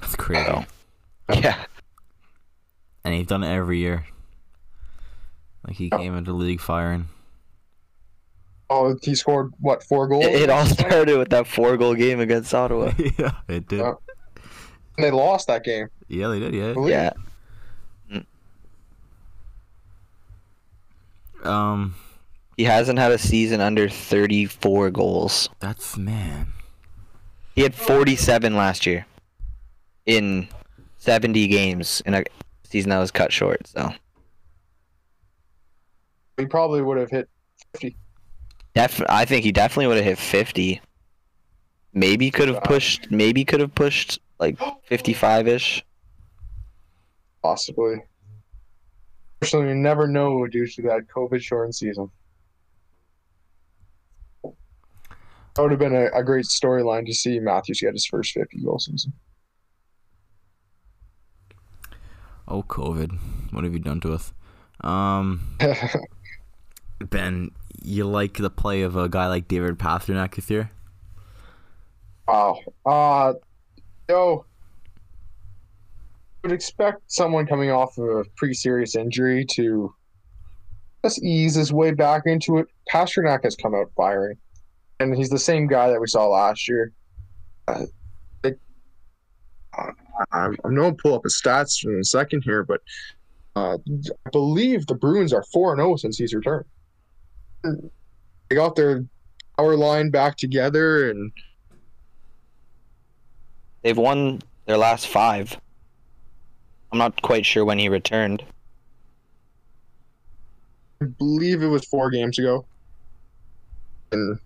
[0.00, 0.44] That's crazy.
[0.44, 0.64] So,
[1.34, 1.64] yeah.
[3.04, 4.04] And he's done it every year.
[5.66, 5.98] Like he oh.
[5.98, 7.08] came into league firing.
[8.70, 10.26] Oh, he scored what four goals?
[10.26, 12.92] It, it all started with that four goal game against Ottawa.
[13.18, 13.80] yeah, it did.
[13.80, 13.94] Yeah.
[14.96, 15.88] And they lost that game.
[16.08, 16.54] Yeah, they did.
[16.54, 16.74] Yeah.
[16.86, 17.10] Yeah.
[21.44, 21.94] Um,
[22.56, 25.48] he hasn't had a season under 34 goals.
[25.60, 26.52] That's man.
[27.54, 29.06] He had 47 last year
[30.06, 30.48] in
[30.98, 32.24] 70 games in a
[32.64, 33.66] season that was cut short.
[33.66, 33.92] So
[36.36, 37.28] he probably would have hit
[37.72, 37.96] 50.
[38.74, 40.80] Def- I think he definitely would have hit 50.
[41.92, 43.10] Maybe could have pushed.
[43.10, 45.84] Maybe could have pushed like 55 ish.
[47.42, 48.02] Possibly.
[49.40, 52.10] Personally, you never know due to that COVID shortened season.
[54.42, 58.62] That would have been a, a great storyline to see Matthews get his first 50
[58.62, 59.12] goal season.
[62.46, 63.18] Oh, COVID.
[63.52, 64.32] What have you done to us?
[64.82, 65.56] Um,
[67.00, 67.50] Ben,
[67.82, 70.70] you like the play of a guy like David Pastrnak this year?
[72.26, 72.60] Wow.
[72.86, 73.34] Uh,
[74.08, 74.44] yo,
[76.48, 79.94] would expect someone coming off of a pretty serious injury to
[81.04, 82.66] let's ease his way back into it.
[82.90, 84.38] Pastrnak has come out firing,
[84.98, 86.92] and he's the same guy that we saw last year.
[87.66, 87.84] Uh,
[88.44, 88.58] it,
[90.32, 92.80] I'm, I'm going to pull up his stats in a second here, but
[93.54, 93.76] uh,
[94.26, 96.64] I believe the Bruins are 4 0 since he's returned.
[97.62, 99.04] They got their
[99.58, 101.30] power line back together, and
[103.82, 105.58] They've won their last five.
[106.92, 108.44] I'm not quite sure when he returned.
[111.00, 112.64] I believe it was four games ago.
[114.10, 114.38] And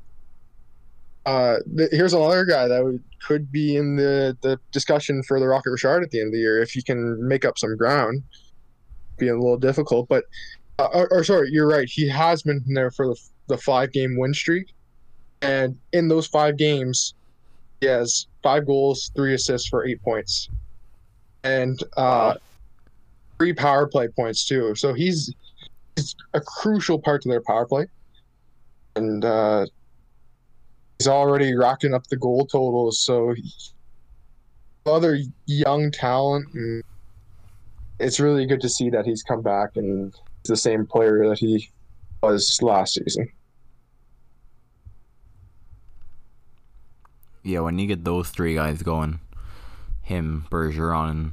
[1.25, 1.57] uh,
[1.93, 6.03] here's another guy that would, could be in the, the discussion for the Rocket Richard
[6.03, 8.23] at the end of the year if he can make up some ground.
[9.19, 10.25] Be a little difficult, but
[10.79, 11.89] uh, or, or sorry, you're right.
[11.89, 14.73] He has been there for the, the five game win streak,
[15.43, 17.15] and in those five games,
[17.81, 20.49] he has five goals, three assists for eight points,
[21.45, 22.35] and uh,
[23.39, 24.75] three power play points too.
[24.75, 25.35] So he's
[25.97, 27.87] he's a crucial part to their power play,
[28.97, 29.67] and uh,
[30.99, 33.01] he's already rocking up the goal totals.
[33.01, 33.53] So he,
[34.87, 36.83] other young talent, and
[38.01, 40.15] it's really good to see that he's come back and
[40.45, 41.71] the same player that he
[42.23, 43.29] was last season.
[47.45, 49.19] Yeah, when you get those three guys going,
[50.03, 51.33] him, Bergeron, and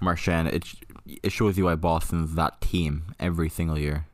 [0.00, 0.64] Marchand, it
[1.22, 4.06] it shows you why Boston's that team every single year.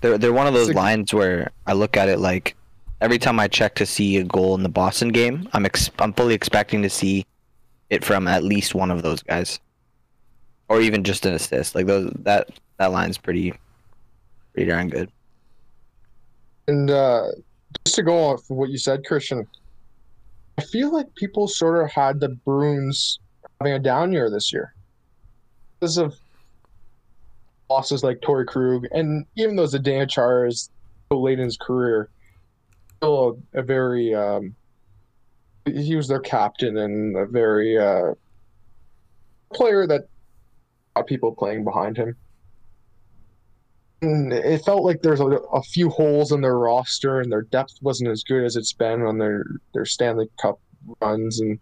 [0.00, 2.56] They're they're one of those lines where I look at it like
[3.00, 6.12] every time I check to see a goal in the Boston game, I'm ex- I'm
[6.12, 7.26] fully expecting to see
[7.90, 9.60] it from at least one of those guys,
[10.68, 11.74] or even just an assist.
[11.74, 13.54] Like those that that line's pretty
[14.52, 15.10] pretty darn good.
[16.68, 17.28] And uh,
[17.84, 19.46] just to go off of what you said, Kristian,
[20.58, 23.18] I feel like people sort of had the Bruins
[23.60, 24.74] having a down year this year
[25.78, 26.14] because of
[27.68, 30.70] losses like Torrey Krug, and even though Zdeno Chara is
[31.10, 32.08] so late in his career,
[32.96, 34.54] still a, a very um,
[35.66, 38.14] he was their captain and a very uh,
[39.52, 40.08] player that
[41.06, 42.16] people playing behind him.
[44.32, 48.10] It felt like there's a, a few holes in their roster, and their depth wasn't
[48.10, 49.44] as good as it's been on their
[49.74, 50.60] their Stanley Cup
[51.00, 51.58] runs, and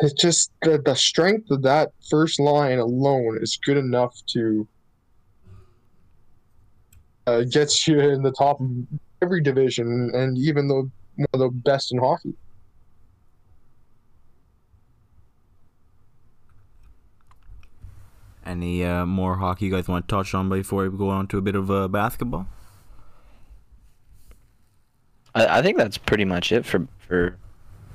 [0.00, 4.66] it's just the, the strength of that first line alone is good enough to
[7.26, 8.70] uh, get you in the top of
[9.22, 12.34] every division, and even though one of the best in hockey.
[18.46, 21.38] Any uh, more hockey you guys want to touch on before we go on to
[21.38, 22.46] a bit of uh, basketball?
[25.34, 27.36] I, I think that's pretty much it for for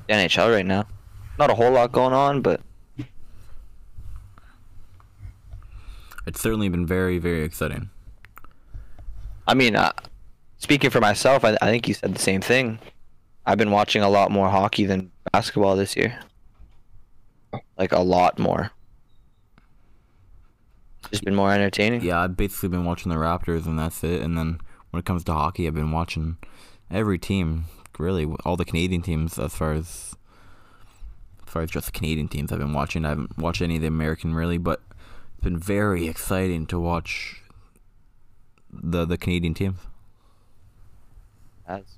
[0.07, 0.85] the NHL right now.
[1.39, 2.61] Not a whole lot going on, but
[6.25, 7.89] It's certainly been very, very exciting.
[9.47, 9.91] I mean, uh,
[10.57, 12.79] speaking for myself, I, I think you said the same thing.
[13.45, 16.19] I've been watching a lot more hockey than basketball this year.
[17.77, 18.71] Like a lot more.
[21.11, 22.01] It's just been more entertaining.
[22.03, 24.21] Yeah, I've basically been watching the Raptors, and that's it.
[24.21, 24.59] And then
[24.91, 26.37] when it comes to hockey, I've been watching
[26.89, 27.65] every team,
[27.99, 29.37] really, all the Canadian teams.
[29.37, 30.15] As far as
[31.45, 33.03] as far as just the Canadian teams, I've been watching.
[33.03, 34.81] I haven't watched any of the American really, but
[35.33, 37.41] it's been very exciting to watch
[38.71, 39.79] the the Canadian teams.
[41.67, 41.97] As-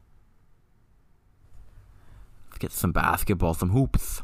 [2.49, 4.23] Let's get some basketball, some hoops.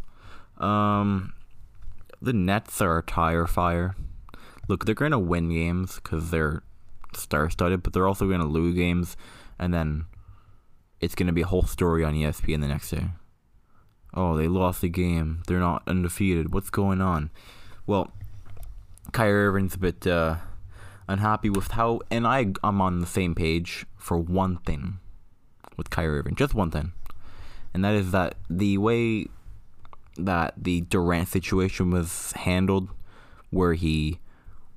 [0.57, 1.33] Um,
[2.19, 3.95] the Nets are a tire fire.
[4.69, 6.63] Look, they're going to win games because they're
[7.13, 9.17] star-studded, but they're also going to lose games,
[9.59, 10.05] and then
[11.01, 13.09] it's going to be a whole story on ESPN the next day.
[14.13, 15.43] Oh, they lost the game.
[15.47, 16.53] They're not undefeated.
[16.53, 17.29] What's going on?
[17.85, 18.13] Well,
[19.11, 20.37] Kyrie Irving's a bit uh,
[21.09, 24.99] unhappy with how, and I, I'm on the same page for one thing
[25.75, 26.93] with Kyrie Irving, just one thing
[27.73, 29.27] and that is that the way
[30.17, 32.89] that the Durant situation was handled,
[33.51, 34.19] where he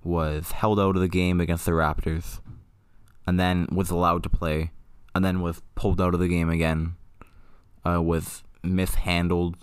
[0.04, 2.40] was held out of the game against the Raptors,
[3.26, 4.70] and then was allowed to play,
[5.14, 6.96] and then was pulled out of the game again,
[7.86, 9.56] uh, was mishandled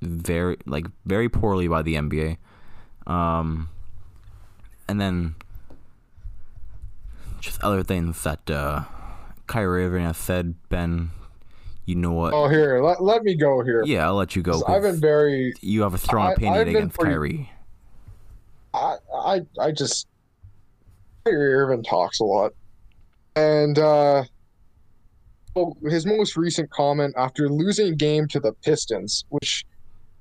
[0.00, 2.36] very like very poorly by the NBA,
[3.06, 3.68] um,
[4.88, 5.34] and then
[7.40, 8.82] just other things that uh,
[9.46, 10.54] Kyrie Irving has said.
[10.68, 11.10] Ben,
[11.84, 12.32] you know what?
[12.32, 13.82] Oh, here, let, let me go here.
[13.84, 14.62] Yeah, I'll let you go.
[14.66, 17.50] I've been very you have a strong opinion against pretty- Kyrie.
[18.72, 20.06] I, I, I just
[21.24, 22.52] Kyrie Irving talks a lot,
[23.36, 24.24] and uh,
[25.54, 29.64] well, his most recent comment after losing game to the Pistons, which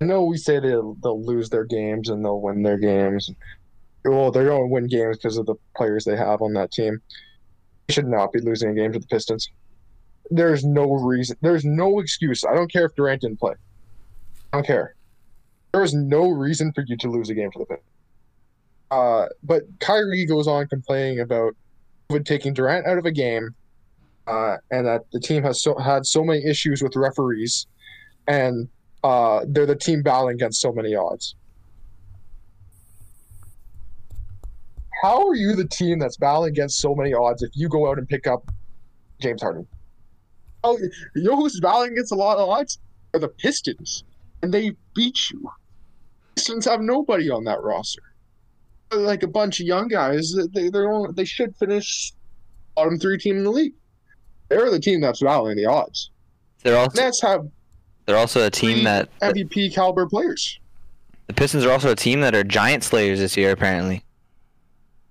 [0.02, 3.30] I know we say they'll they'll lose their games and they'll win their games.
[4.06, 7.02] well, they're going to win games because of the players they have on that team.
[7.88, 9.50] They should not be losing a game to the Pistons.
[10.32, 11.38] There's no reason.
[11.42, 12.44] There's no excuse.
[12.44, 13.54] I don't care if Durant didn't play.
[14.54, 14.96] I don't care.
[15.74, 17.99] There is no reason for you to lose a game to the Pistons.
[18.92, 21.56] Uh, but Kyrie goes on complaining about
[22.24, 23.54] taking Durant out of a game,
[24.26, 27.68] uh, and that the team has so had so many issues with referees,
[28.28, 28.68] and
[29.04, 31.36] uh, they're the team battling against so many odds.
[35.02, 37.98] How are you the team that's battling against so many odds if you go out
[37.98, 38.52] and pick up
[39.22, 39.66] James Harden?
[40.64, 42.80] Oh, you know who's battling against a lot of odds?
[43.14, 44.04] Are the Pistons,
[44.42, 45.50] and they beat you.
[46.36, 48.02] Pistons have nobody on that roster.
[48.92, 52.14] Like a bunch of young guys, they they're only, they should finish
[52.76, 53.74] bottom three team in the league.
[54.48, 56.10] They're the team that's battling the odds.
[56.64, 57.48] They're also Nets have
[58.06, 60.60] they're also a team that MVP caliber players.
[61.28, 63.52] the Pistons are also a team that are giant slayers this year.
[63.52, 64.04] Apparently,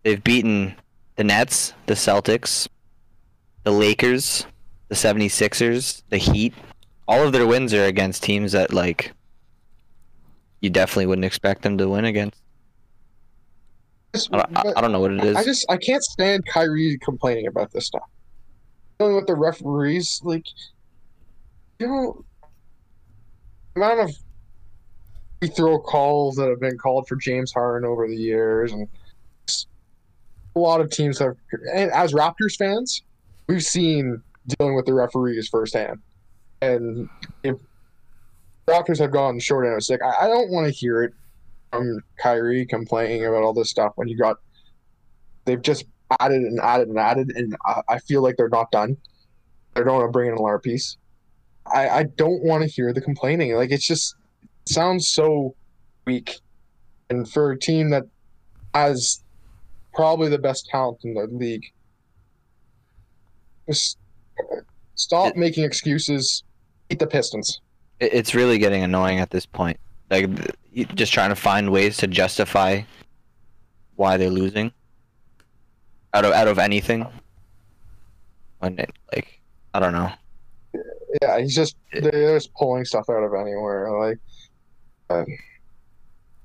[0.03, 0.75] they've beaten
[1.15, 2.67] the Nets, the Celtics,
[3.63, 4.47] the Lakers,
[4.89, 6.55] the 76ers, the Heat.
[7.07, 9.13] All of their wins are against teams that like
[10.61, 12.41] you definitely wouldn't expect them to win against.
[14.15, 15.37] Just- I don't, I, don't know what it is.
[15.37, 18.09] I just I can't stand Kyrie complaining about this stuff.
[18.99, 20.47] Dealing with the referees, like
[21.79, 22.25] you know,
[23.75, 24.17] the amount of
[25.41, 28.89] free throw calls that have been called for James Harden over the years, and
[30.57, 31.37] a lot of teams have.
[31.75, 33.03] And as Raptors fans,
[33.47, 34.21] we've seen
[34.59, 36.01] dealing with the referees firsthand,
[36.63, 37.09] and
[37.43, 37.57] if
[38.67, 41.13] Raptors have gone short end of stick, I, I don't want to hear it
[41.73, 44.37] from Kyrie complaining about all this stuff when you got
[45.45, 45.85] they've just
[46.21, 48.97] added and added and added, and I, I feel like they're not done.
[49.75, 50.97] They don't want to bring in a large piece.
[51.67, 53.55] I, I don't want to hear the complaining.
[53.55, 54.15] Like it's just
[54.67, 55.55] it sounds so
[56.07, 56.37] weak,
[57.11, 58.05] and for a team that
[58.75, 59.23] has
[59.95, 61.65] probably the best talent in the league,
[63.69, 63.99] just
[64.95, 66.43] stop It- making excuses.
[66.89, 67.61] Beat the Pistons.
[68.01, 69.79] It's really getting annoying at this point.
[70.11, 70.29] Like
[70.95, 72.83] just trying to find ways to justify
[73.97, 74.73] why they're losing
[76.15, 77.07] out of out of anything.
[78.61, 79.41] When it, like
[79.75, 80.11] I don't know.
[81.23, 83.91] Yeah, he's just they're just pulling stuff out of anywhere.
[83.91, 84.19] Like,
[85.11, 85.27] um,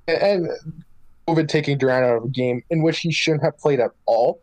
[0.06, 0.48] and
[1.28, 4.40] COVID taking Durant out of a game in which he shouldn't have played at all.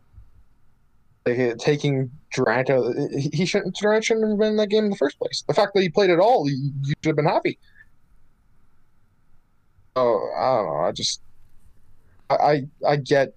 [1.26, 3.76] Like, taking Durant out, he shouldn't.
[3.76, 5.44] Durant shouldn't have been in that game in the first place.
[5.46, 7.58] The fact that he played at all, you should have been happy.
[9.94, 10.84] Oh, I don't know.
[10.86, 11.20] I just,
[12.30, 13.34] I, I, get,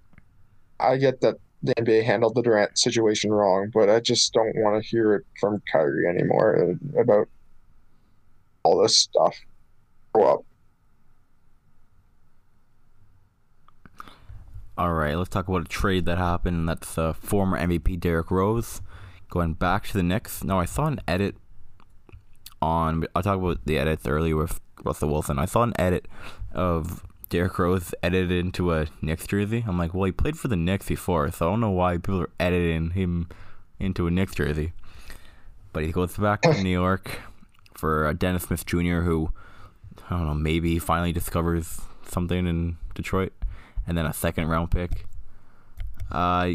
[0.80, 4.82] I get that the NBA handled the Durant situation wrong, but I just don't want
[4.82, 7.28] to hear it from Kyrie anymore about
[8.64, 9.36] all this stuff.
[10.16, 10.46] Up.
[14.78, 16.70] All right, let's talk about a trade that happened.
[16.70, 18.82] That's uh, former MVP Derrick Rose
[19.30, 20.44] going back to the Knicks.
[20.44, 21.36] Now, I saw an edit
[22.62, 23.06] on.
[23.14, 25.40] I talked about the edits earlier with Russell Wilson.
[25.40, 26.08] I saw an edit
[26.54, 29.64] of Derrick Rose edited into a Knicks jersey.
[29.68, 32.22] I'm like, well, he played for the Knicks before, so I don't know why people
[32.22, 33.28] are editing him
[33.80, 34.74] into a Knicks jersey.
[35.74, 37.20] But he goes back to New York
[37.74, 39.32] for uh, Dennis Smith Jr., who
[40.10, 43.34] I don't know, maybe he finally discovers something in Detroit,
[43.88, 45.06] and then a second round pick.
[46.12, 46.52] Uh,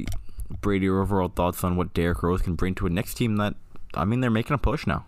[0.61, 3.55] Brady, your overall thoughts on what Derrick Rose can bring to a Knicks team that,
[3.95, 5.07] I mean, they're making a push now.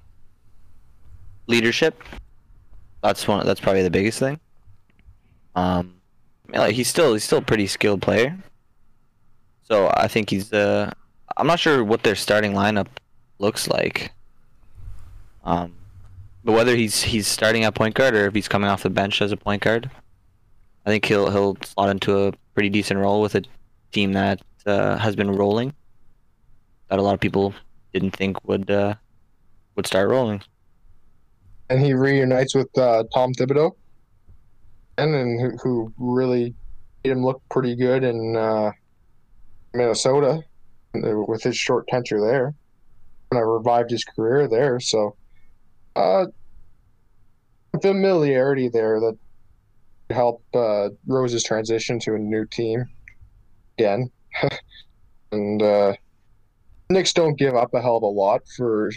[1.47, 2.03] leadership.
[3.03, 3.45] That's one.
[3.47, 4.39] That's probably the biggest thing.
[5.55, 5.97] Um,
[6.49, 8.39] I mean, like he's still he's still a pretty skilled player.
[9.63, 10.53] So I think he's.
[10.53, 10.93] Uh,
[11.37, 12.89] I'm not sure what their starting lineup
[13.39, 14.13] looks like.
[15.45, 15.75] Um,
[16.45, 19.21] but whether he's he's starting at point guard or if he's coming off the bench
[19.21, 19.91] as a point guard,
[20.87, 23.43] I think he'll he'll slot into a pretty decent role with a
[23.93, 25.75] team that uh, has been rolling.
[26.89, 27.55] That a lot of people
[27.93, 28.95] didn't think would uh,
[29.77, 30.43] would start rolling.
[31.73, 33.71] And he reunites with uh, Tom Thibodeau,
[34.99, 36.55] and then who, who really
[37.03, 38.73] made him look pretty good in uh,
[39.73, 40.43] Minnesota
[40.95, 42.55] uh, with his short tenure there.
[43.31, 44.81] And I revived his career there.
[44.81, 45.17] So,
[45.97, 46.27] uh,
[47.81, 49.17] familiarity there that
[50.11, 52.85] helped uh, Rose's transition to a new team
[53.79, 54.11] again.
[55.33, 55.95] and uh,
[56.91, 58.93] Knicks don't give up a hell of a lot for a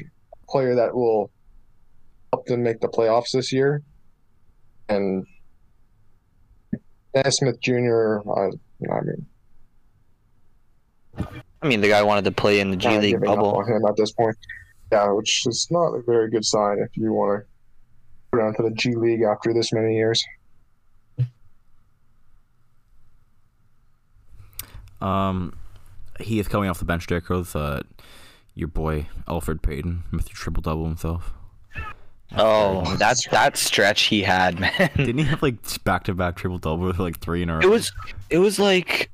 [0.49, 1.31] player that will
[2.35, 3.81] help them make the playoffs this year.
[4.89, 5.25] And
[7.13, 8.19] Dennis Smith Jr.
[8.29, 8.51] Uh,
[8.91, 9.25] I mean,
[11.61, 13.55] I mean, the guy wanted to play in the G League giving up bubble.
[13.55, 14.35] on him at this point.
[14.91, 17.45] Yeah, which is not a very good sign if you want to
[18.31, 20.23] go down to the G League after this many years.
[25.01, 25.57] Um,
[26.19, 27.07] he is coming off the bench.
[27.07, 27.81] Derrick Rose, uh,
[28.53, 30.33] your boy Elfrid Payton, with Mr.
[30.33, 31.33] Triple Double himself.
[32.37, 34.89] Oh, that's that stretch he had, man.
[34.97, 37.59] Didn't he have like back to back triple double with like three in a row?
[37.61, 37.91] It was
[38.29, 39.09] it was like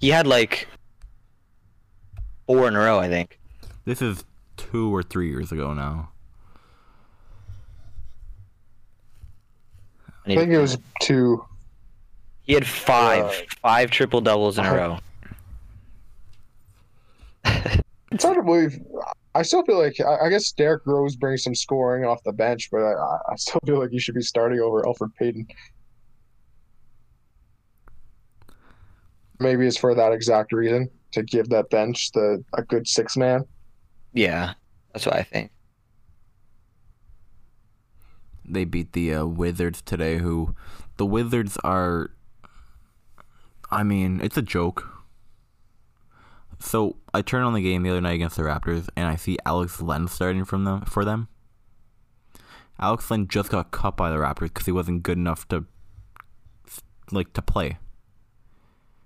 [0.00, 0.66] he had like
[2.46, 3.38] four in a row, I think.
[3.84, 4.24] This is
[4.56, 6.10] two or three years ago now.
[10.26, 11.44] I I think it was two.
[12.42, 13.32] he had five Uh,
[13.62, 14.98] five triple doubles in a row.
[18.10, 18.78] It's hard to believe.
[19.34, 22.68] I still feel like I, I guess Derrick Rose brings some scoring off the bench,
[22.70, 25.46] but I, I- I still feel like you should be starting over Elfrid Payton.
[29.40, 33.44] Maybe it's for that exact reason to give that bench the a good six man.
[34.12, 34.54] Yeah,
[34.92, 35.50] that's what I think.
[38.44, 40.18] They beat the uh, Wizards today.
[40.18, 40.54] Who
[40.96, 42.10] the Wizards are?
[43.70, 44.88] I mean, it's a joke.
[46.64, 49.36] So I turned on the game the other night against the Raptors, and I see
[49.44, 51.28] Alex Len starting from them for them.
[52.80, 55.66] Alex Len just got cut by the Raptors because he wasn't good enough to,
[57.12, 57.76] like, to play.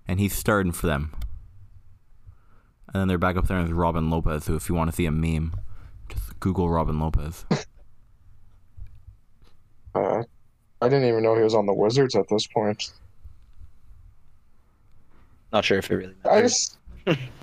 [0.07, 1.13] And he's starting for them.
[2.93, 5.05] And then they're back up there with Robin Lopez, who, if you want to see
[5.05, 5.53] a meme,
[6.07, 7.45] just Google Robin Lopez.
[9.95, 10.21] Uh,
[10.83, 12.91] I didn't even know he was on the Wizards at this point.
[15.51, 16.51] Not sure if it really I matters.
[16.51, 16.77] just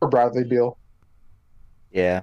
[0.00, 0.76] poor Bradley Beal.
[1.92, 2.22] Yeah,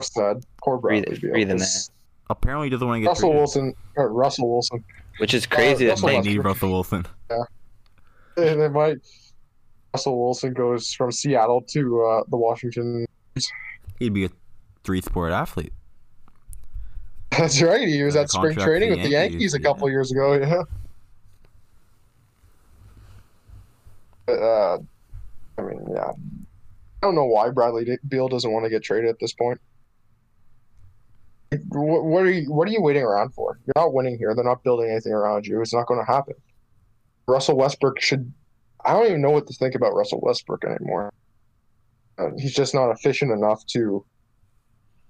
[0.00, 0.44] Sad.
[0.62, 1.30] Poor Breathe- Bradley Beal.
[1.32, 1.90] breathe in It's-
[2.30, 3.38] Apparently, he doesn't want to get Russell traded.
[3.38, 4.82] Wilson or Russell Wilson.
[5.18, 5.84] which is crazy.
[5.84, 7.06] Uh, that Russell They they, need Russell Wilson.
[8.36, 8.96] And they might.
[9.92, 13.04] Russell Wilson goes from Seattle to uh, the Washington.
[13.98, 14.30] He'd be a
[14.84, 15.72] three-sport athlete.
[17.30, 17.86] That's right.
[17.86, 19.92] He was at spring training for with the the Yankees, Yankees, a couple yeah.
[19.92, 20.32] years ago.
[20.34, 20.62] Yeah.
[24.26, 24.78] But, uh,
[25.58, 26.10] I mean, yeah.
[27.04, 29.60] I don't know why Bradley Beal doesn't want to get traded at this point.
[31.68, 32.50] What, what are you?
[32.50, 33.58] What are you waiting around for?
[33.66, 34.34] You're not winning here.
[34.34, 35.60] They're not building anything around you.
[35.60, 36.32] It's not going to happen.
[37.28, 38.32] Russell Westbrook should.
[38.86, 41.12] I don't even know what to think about Russell Westbrook anymore.
[42.16, 44.02] Uh, he's just not efficient enough to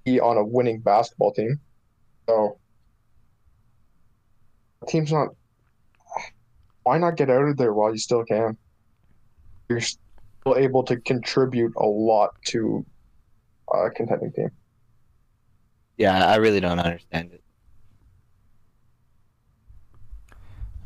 [0.05, 1.61] be on a winning basketball team.
[2.29, 2.59] So,
[4.89, 5.29] team's not.
[6.83, 8.57] Why not get out of there while you still can?
[9.69, 9.81] You're
[10.53, 12.85] able to contribute a lot to
[13.73, 14.51] a contending team.
[15.97, 17.43] yeah, I really don't understand it.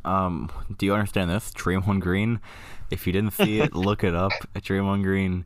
[0.05, 1.51] Um, do you understand this?
[1.53, 2.41] Draymond Green.
[2.91, 4.33] If you didn't see it, look it up.
[4.55, 5.45] Draymond Green,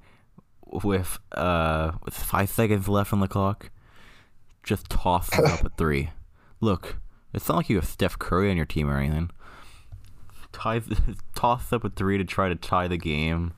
[0.67, 3.71] with uh, with five seconds left on the clock,
[4.63, 6.11] just tosses up a three.
[6.61, 6.99] Look,
[7.33, 9.31] it's not like you have Steph Curry on your team or anything.
[10.53, 10.85] Ties,
[11.35, 13.55] tosses up a three to try to tie the game,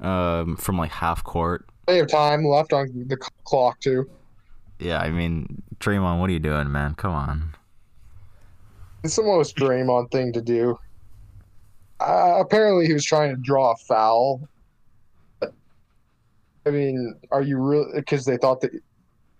[0.00, 1.66] um, from like half court.
[1.86, 4.10] Plenty of time left on the clock too.
[4.78, 6.94] Yeah, I mean, Draymond, what are you doing, man?
[6.94, 7.54] Come on.
[9.04, 10.78] It's the most Draymond thing to do.
[12.00, 14.46] Uh, apparently, he was trying to draw a foul.
[16.66, 17.92] I mean, are you really?
[17.94, 18.80] Because they thought that the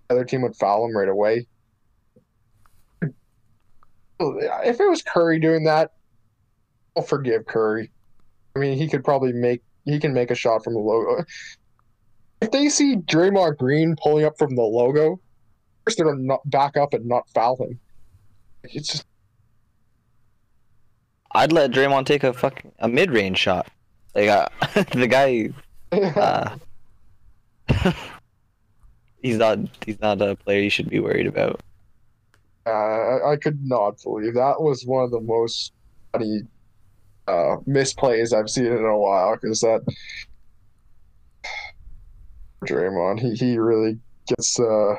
[0.09, 1.47] other team would foul him right away.
[4.19, 5.93] If it was Curry doing that,
[6.97, 7.91] I'll forgive Curry.
[8.55, 11.25] I mean, he could probably make he can make a shot from the logo.
[12.43, 15.19] If they see Draymond Green pulling up from the logo,
[15.85, 17.81] first they're gonna not back up and not foul him.
[18.65, 19.07] It's just
[21.33, 23.69] I'd let Draymond take a fucking a mid range shot.
[24.15, 24.49] Like uh,
[24.93, 25.51] the guy,
[25.93, 26.57] uh,
[29.23, 31.61] he's not he's not a player you should be worried about.
[32.67, 35.73] Uh, I, I could not believe that was one of the most
[36.13, 36.43] funny
[37.29, 39.81] uh, misplays I've seen in a while because that
[42.65, 43.99] Draymond he, he really
[44.29, 44.95] gets uh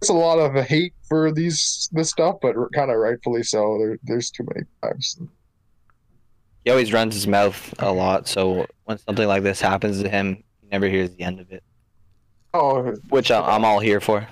[0.00, 3.78] gets a lot of hate for these this stuff, but kind of rightfully so.
[3.78, 5.18] There, there's too many times.
[6.64, 10.44] He always runs his mouth a lot, so when something like this happens to him,
[10.60, 11.62] he never hears the end of it.
[12.54, 14.26] Oh, Which I- I'm all here for.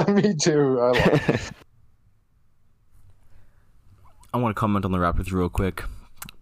[0.08, 0.80] me too.
[0.80, 1.52] I love
[4.34, 5.84] I want to comment on the Raptors real quick.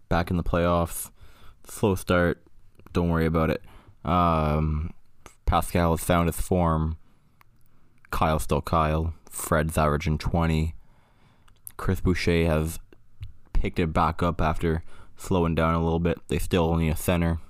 [0.09, 1.11] Back in the playoffs,
[1.68, 2.43] slow start.
[2.95, 3.62] Don't worry about it.
[4.03, 4.95] Um,
[5.45, 6.97] Pascal has found his form.
[8.11, 9.12] Kyle still Kyle.
[9.28, 10.74] Fred's averaging 20.
[11.76, 12.78] Chris Boucher has
[13.53, 14.82] picked it back up after
[15.18, 16.18] slowing down a little bit.
[16.28, 17.40] They still need a center.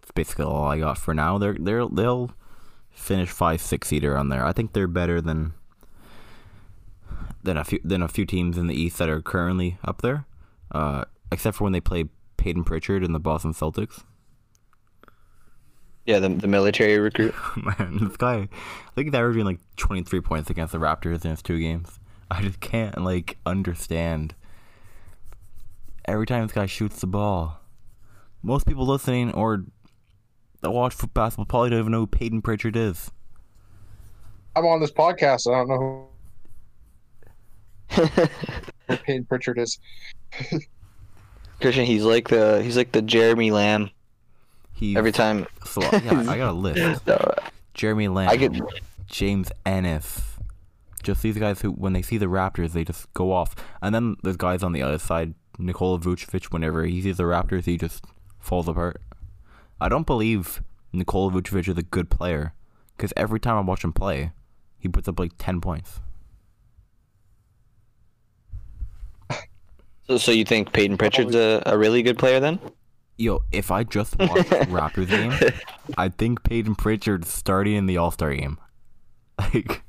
[0.00, 1.38] That's basically all I got for now.
[1.38, 2.32] They're they're they'll
[2.90, 4.44] finish five six seater on there.
[4.44, 5.52] I think they're better than
[7.48, 10.26] than a few than a few teams in the East that are currently up there.
[10.70, 12.04] uh, except for when they play
[12.36, 14.04] Payton Pritchard and the Boston Celtics.
[16.06, 17.34] Yeah, the, the military recruit.
[17.56, 21.42] Man, this guy, I think he's averaging like 23 points against the Raptors in his
[21.42, 21.98] two games.
[22.30, 24.34] I just can't like understand.
[26.06, 27.60] Every time this guy shoots the ball,
[28.42, 29.64] most people listening or
[30.60, 33.10] that watch for basketball probably don't even know who Payton Pritchard is.
[34.56, 35.46] I'm on this podcast.
[35.46, 36.06] I don't know who
[37.88, 39.78] Payne Pritchard is.
[41.60, 43.90] Kristian, he's like the he's like the Jeremy Lamb.
[44.72, 47.06] He Every time, so yeah, I got a list.
[47.06, 47.34] no,
[47.74, 48.62] Jeremy Lamb, I could.
[49.06, 50.22] James Ennis.
[51.02, 53.54] Just these guys who, when they see the Raptors, they just go off.
[53.80, 55.34] And then there's guys on the other side.
[55.58, 58.04] Nikola Vucevic, whenever he sees the Raptors, he just
[58.38, 59.00] falls apart.
[59.80, 60.62] I don't believe
[60.92, 62.52] Nikola Vucevic is a good player.
[62.96, 64.32] Because every time I watch him play,
[64.78, 66.00] he puts up like 10 points.
[70.16, 72.58] So, you think Payton Pritchard's a, a really good player then?
[73.18, 75.34] Yo, if I just watched Raptors game,
[75.98, 78.58] I think Payton Pritchard's starting in the All Star game.
[79.54, 79.82] Like,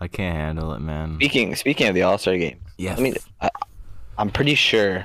[0.00, 1.16] I can't handle it, man.
[1.16, 2.98] Speaking speaking of the All Star game, Yes.
[2.98, 3.50] I mean, I,
[4.16, 5.04] I'm pretty sure.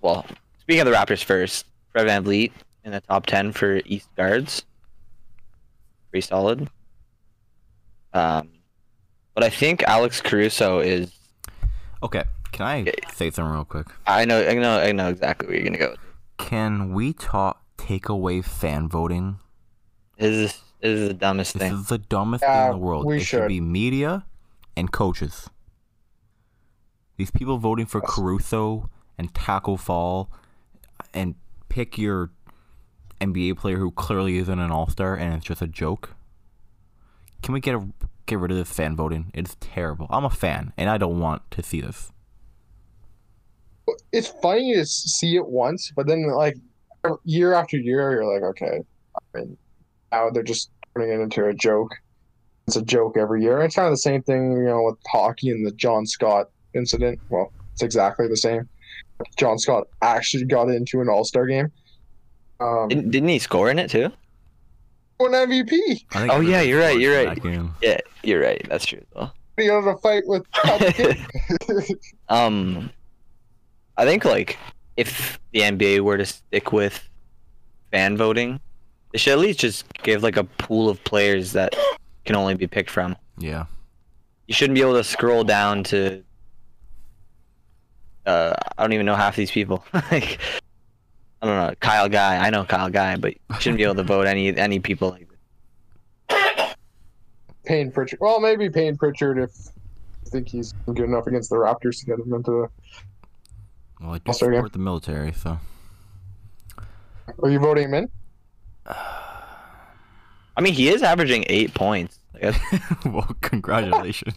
[0.00, 0.24] Well,
[0.60, 2.52] speaking of the Raptors first, Fred VanVleet
[2.84, 4.64] in the top ten for East guards.
[6.10, 6.70] Pretty solid.
[8.14, 8.48] Um,
[9.36, 11.12] but I think Alex Caruso is.
[12.02, 12.92] Okay, can I Yeah.
[13.14, 13.86] say something real quick?
[14.06, 15.90] I know, I know, I know exactly where you're gonna go.
[15.90, 16.00] with
[16.38, 19.38] Can we talk take away fan voting?
[20.18, 21.72] This is this is the dumbest This thing.
[21.74, 23.04] is the dumbest thing in the world.
[23.06, 23.48] we it should should.
[23.48, 24.24] be media
[24.76, 25.50] and coaches.
[27.16, 30.30] These people voting for Caruso and Tacko Fall
[31.14, 31.34] and
[31.68, 32.30] pick your
[33.20, 36.14] NBA player who clearly isn't an all star and it's just a joke.
[37.42, 37.86] Can we get a,
[38.26, 39.30] get rid of this fan voting?
[39.34, 40.06] It's terrible.
[40.10, 42.12] I'm a fan and I don't want to see this.
[44.12, 46.56] it's funny to see it once, but then like
[47.24, 48.82] year after year, you're like, okay.
[49.14, 49.56] I mean,
[50.12, 51.94] now they're just turning it into a joke.
[52.66, 53.62] It's a joke every year.
[53.62, 57.20] It's kind of the same thing, you know, with hockey and the John Scott incident.
[57.28, 58.68] Well, it's exactly the same.
[59.36, 61.70] John Scott actually got into an All Star game.
[62.58, 64.10] Um, Didn't, didn't he score in it too?
[65.18, 65.68] Won MVP.
[66.10, 67.42] Think Oh, yeah, you're right, you're right.
[67.42, 67.74] game.
[67.82, 68.64] Yeah, you're right.
[68.68, 69.30] That's true though.
[69.56, 70.44] He had a fight with
[72.28, 72.90] Um,
[73.96, 74.58] I think like
[74.96, 77.08] if the NBA were to stick with
[77.90, 78.60] fan voting,
[79.12, 81.74] they should at least just give like a pool of players that
[82.24, 83.16] can only be picked from.
[83.38, 83.66] Yeah.
[84.46, 86.22] You shouldn't be able to scroll down to.
[88.26, 89.84] Uh, I don't even know half these people.
[90.10, 90.38] like,
[91.42, 92.36] I don't know Kyle Guy.
[92.38, 95.28] I know Kyle Guy, but you shouldn't be able to vote any any people like.
[97.64, 98.20] Payne Pritchard.
[98.20, 99.50] Well, maybe Payne Pritchard if
[100.24, 102.70] I think he's good enough against the Raptors to get him into.
[104.00, 104.58] Well, I do All-Star game.
[104.58, 105.58] support the military, so.
[107.42, 108.10] Are you voting him in?
[108.86, 112.18] I mean, he is averaging eight points.
[112.34, 114.36] Like, that's, well, congratulations.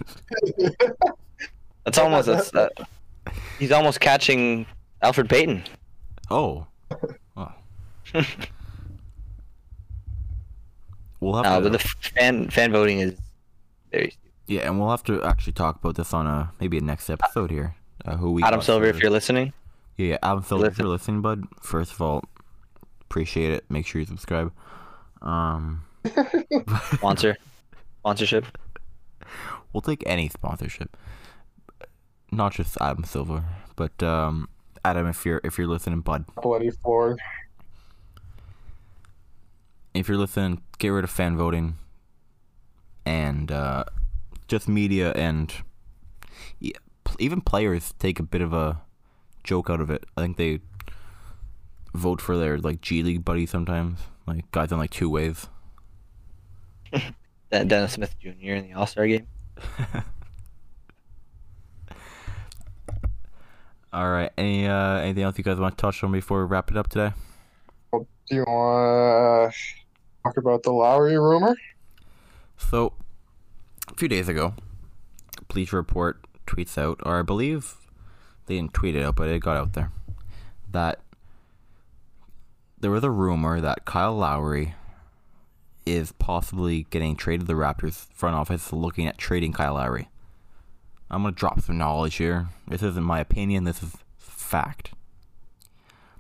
[1.86, 4.66] that's almost that's, that, uh, he's almost catching
[5.04, 5.64] Elfrid Payton.
[6.30, 6.66] Oh.
[7.38, 7.52] Oh.
[11.20, 13.18] we'll have No, to, but the fan fan voting is
[13.92, 14.14] very.
[14.48, 17.52] yeah, and we'll have to actually talk about this on a maybe a next episode
[17.52, 17.76] here.
[18.06, 19.54] Uh, who we Adam Silver, if you're listening,
[19.98, 21.44] yeah, yeah, Adam Silver, if you're listening, bud.
[21.62, 22.24] First of all,
[23.02, 23.66] appreciate it.
[23.70, 24.52] Make sure you subscribe.
[25.22, 25.84] Um,
[26.94, 27.36] sponsor,
[28.00, 28.46] sponsorship.
[29.74, 30.96] we'll take any sponsorship,
[32.32, 33.44] not just Adam Silver,
[33.76, 34.48] but um,
[34.86, 37.20] Adam, if you're if you're listening, bud, Bloody Ford.
[39.94, 41.76] if you're listening, get rid of fan voting
[43.06, 43.84] and uh,
[44.48, 45.54] just media and
[46.60, 46.78] yeah,
[47.20, 48.82] even players take a bit of a
[49.44, 50.06] joke out of it.
[50.16, 50.60] I think they
[51.94, 55.48] vote for their like G League buddy sometimes, like guys on like two ways.
[57.52, 58.30] Den- Dennis Smith Jr.
[58.54, 59.28] in the All Star game.
[63.92, 66.70] All right, any uh, anything else you guys want to touch on before we wrap
[66.70, 67.14] it up today?
[67.92, 69.58] Do you want to
[70.24, 71.56] talk about the Lowry rumor?
[72.58, 72.94] So,
[73.88, 74.54] a few days ago,
[75.48, 77.78] Bleacher Report tweets out, or I believe
[78.46, 79.92] they didn't tweet it out, but it got out there,
[80.72, 81.00] that
[82.80, 84.76] there was a rumor that Kyle Lowry
[85.88, 90.10] is possibly getting traded to the Raptors front office looking at trading Kyle Lowry.
[91.10, 92.50] I'm going to drop some knowledge here.
[92.68, 94.94] This isn't my opinion, this is fact.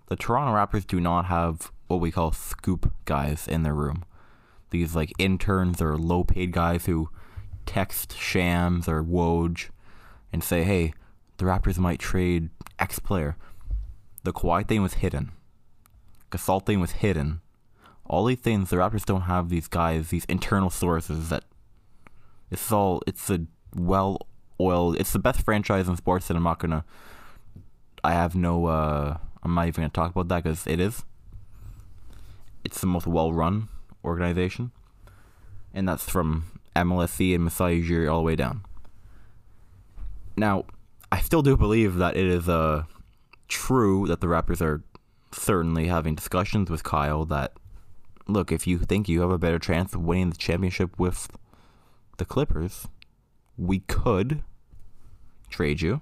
[0.07, 4.05] The Toronto Raptors do not have what we call scoop guys in their room
[4.69, 7.09] these like interns or low paid guys who
[7.65, 9.69] text Shams or Woj
[10.31, 10.93] and say, hey,
[11.37, 13.35] the Raptors might trade X player.
[14.23, 15.31] The Kawhi thing was hidden.
[16.31, 17.41] Gasol thing was hidden.
[18.05, 21.43] All these things, the Raptors don't have these guys, these internal sources that
[22.51, 23.45] it's all it's a
[23.75, 24.27] well
[24.59, 26.83] oiled it's the best franchise in sports and I'm not gonna
[28.03, 31.03] I have no uh I'm not even gonna talk about that because it is.
[32.63, 33.69] It's the most well run
[34.03, 34.71] organization.
[35.73, 36.45] And that's from
[36.75, 38.65] MLSE and Masai Ujiri all the way down.
[40.35, 40.65] Now,
[41.11, 42.83] I still do believe that it is uh,
[43.47, 44.81] true that the Raptors are
[45.31, 47.53] certainly having discussions with Kyle that,
[48.27, 51.29] look, if you think you have a better chance of winning the championship with
[52.17, 52.87] the Clippers,
[53.59, 54.41] we could
[55.49, 56.01] trade you.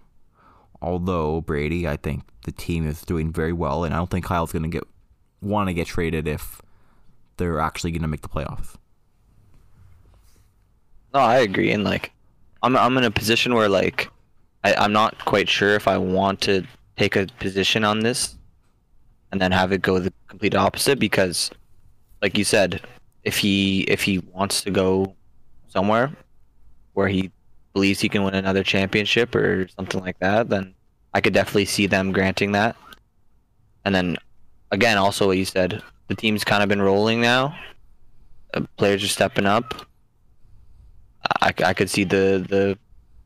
[0.82, 4.52] Although Brady, I think the team is doing very well, and I don't think Kyle's
[4.52, 4.84] going to get
[5.42, 6.62] want to get traded if
[7.38, 8.76] they're actually going to make the playoffs.
[11.14, 12.12] No, I agree, and like,
[12.62, 14.10] I'm I'm in a position where like,
[14.64, 16.64] I, I'm not quite sure if I want to
[16.96, 18.36] take a position on this,
[19.32, 21.50] and then have it go the complete opposite because,
[22.22, 22.82] like you said,
[23.24, 25.16] if he if he wants to go
[25.70, 26.12] somewhere
[26.94, 27.32] where he
[27.78, 30.74] believes he can win another championship or something like that, then
[31.14, 32.76] I could definitely see them granting that.
[33.86, 34.18] And then,
[34.72, 37.56] again, also what you said, the team's kind of been rolling now.
[38.52, 39.86] Uh, players are stepping up.
[41.40, 42.80] I, I could see the the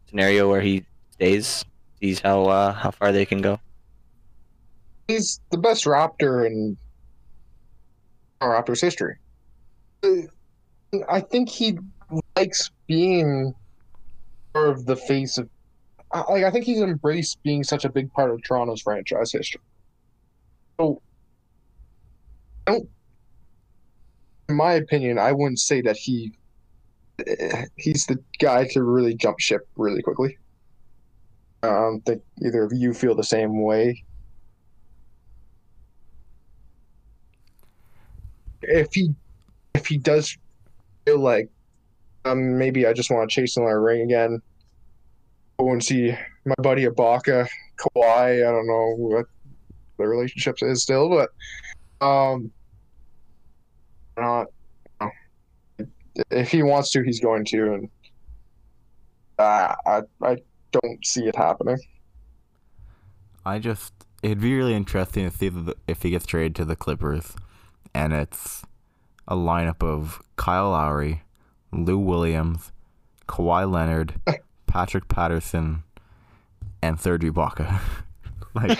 [0.10, 0.84] scenario where he
[1.14, 1.64] stays,
[2.02, 3.58] sees how uh, how far they can go.
[5.08, 6.76] He's the best Raptor in
[8.42, 9.16] Raptors history.
[11.08, 11.78] I think he
[12.36, 13.56] likes being
[14.56, 15.50] of the face of
[16.14, 19.62] like I think he's embraced being such a big part of Toronto's franchise history.
[20.80, 21.02] So
[22.68, 22.90] I don't
[24.52, 26.34] in my opinion, I wouldn't say that he
[27.26, 30.38] eh, he's the guy to really jump ship really quickly.
[31.64, 34.04] I don't think either of you feel the same way.
[38.62, 39.16] If he
[39.74, 40.38] if he does
[41.06, 41.50] feel like
[42.26, 44.42] um maybe I just want to chase another ring again,
[45.60, 46.16] go and see
[46.46, 48.48] my buddy Ibaka, Kawhi.
[48.48, 49.26] I don't know what
[49.98, 51.30] the relationship is still, but
[52.06, 52.52] um,
[54.18, 54.48] not
[56.30, 57.90] if he wants to, he's going to, and
[59.40, 60.38] uh, I I
[60.72, 61.78] don't see it happening.
[63.46, 65.52] I just it'd be really interesting to see
[65.88, 67.36] if he gets traded to the Clippers,
[67.94, 68.64] and it's
[69.28, 71.24] a lineup of Kyle Lowry,
[71.72, 72.72] Lou Williams,
[73.28, 74.16] Kawhi Leonard,
[74.68, 75.84] Patrick Patterson,
[76.82, 77.80] and Serge Ibaka.
[78.54, 78.80] like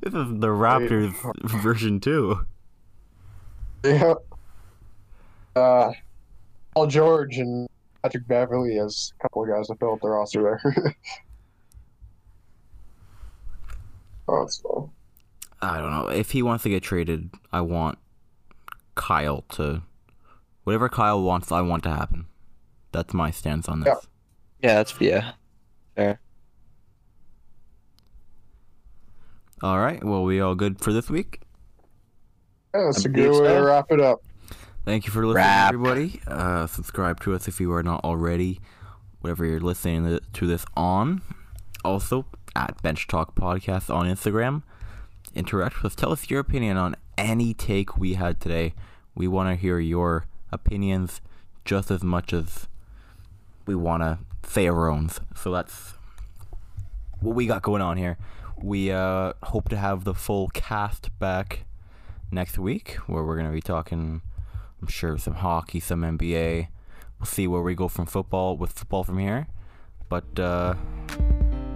[0.00, 1.14] this is the Raptors
[1.62, 2.40] version two.
[3.84, 4.14] Yeah.
[5.54, 5.92] Uh,
[6.74, 7.68] Paul George and
[8.02, 10.96] Patrick Beverley as a couple of guys to fill up the roster there.
[14.28, 14.90] oh, that's fun.
[15.60, 16.08] I don't know.
[16.08, 17.98] If he wants to get traded, I want
[18.96, 19.82] Kyle to.
[20.64, 22.26] Whatever Kyle wants, I want to happen.
[22.92, 23.88] That's my stance on this.
[23.88, 24.68] Yeah.
[24.68, 25.32] Yeah, that's yeah,
[25.96, 26.20] fair.
[29.60, 30.02] All right.
[30.02, 31.40] Well, we all good for this week.
[32.74, 34.22] Yeah, that's I a good believe way to wrap it up.
[34.84, 35.72] Thank you for listening, Wrap.
[35.72, 36.20] everybody.
[36.26, 38.60] Uh, subscribe to us if you are not already,
[39.20, 41.22] whatever you're listening to this on.
[41.84, 42.26] Also,
[42.56, 44.62] at Bench Talk Podcast on Instagram.
[45.34, 45.96] Interact with us.
[45.96, 48.74] Tell us your opinion on any take we had today.
[49.14, 51.20] We want to hear your opinions
[51.64, 52.68] just as much as
[53.66, 54.18] we want to
[54.48, 55.10] say our own.
[55.36, 55.94] So that's
[57.20, 58.18] what we got going on here.
[58.60, 61.64] We uh, hope to have the full cast back
[62.30, 64.22] next week, where we're going to be talking,
[64.80, 66.68] I'm sure, some hockey, some NBA.
[67.18, 69.46] We'll see where we go from football with football from here.
[70.08, 70.74] But uh,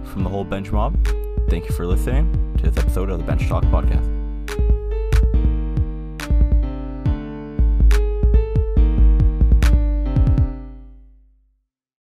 [0.03, 1.05] from the whole bench mob,
[1.49, 4.16] thank you for listening to this episode of the Bench Talk Podcast.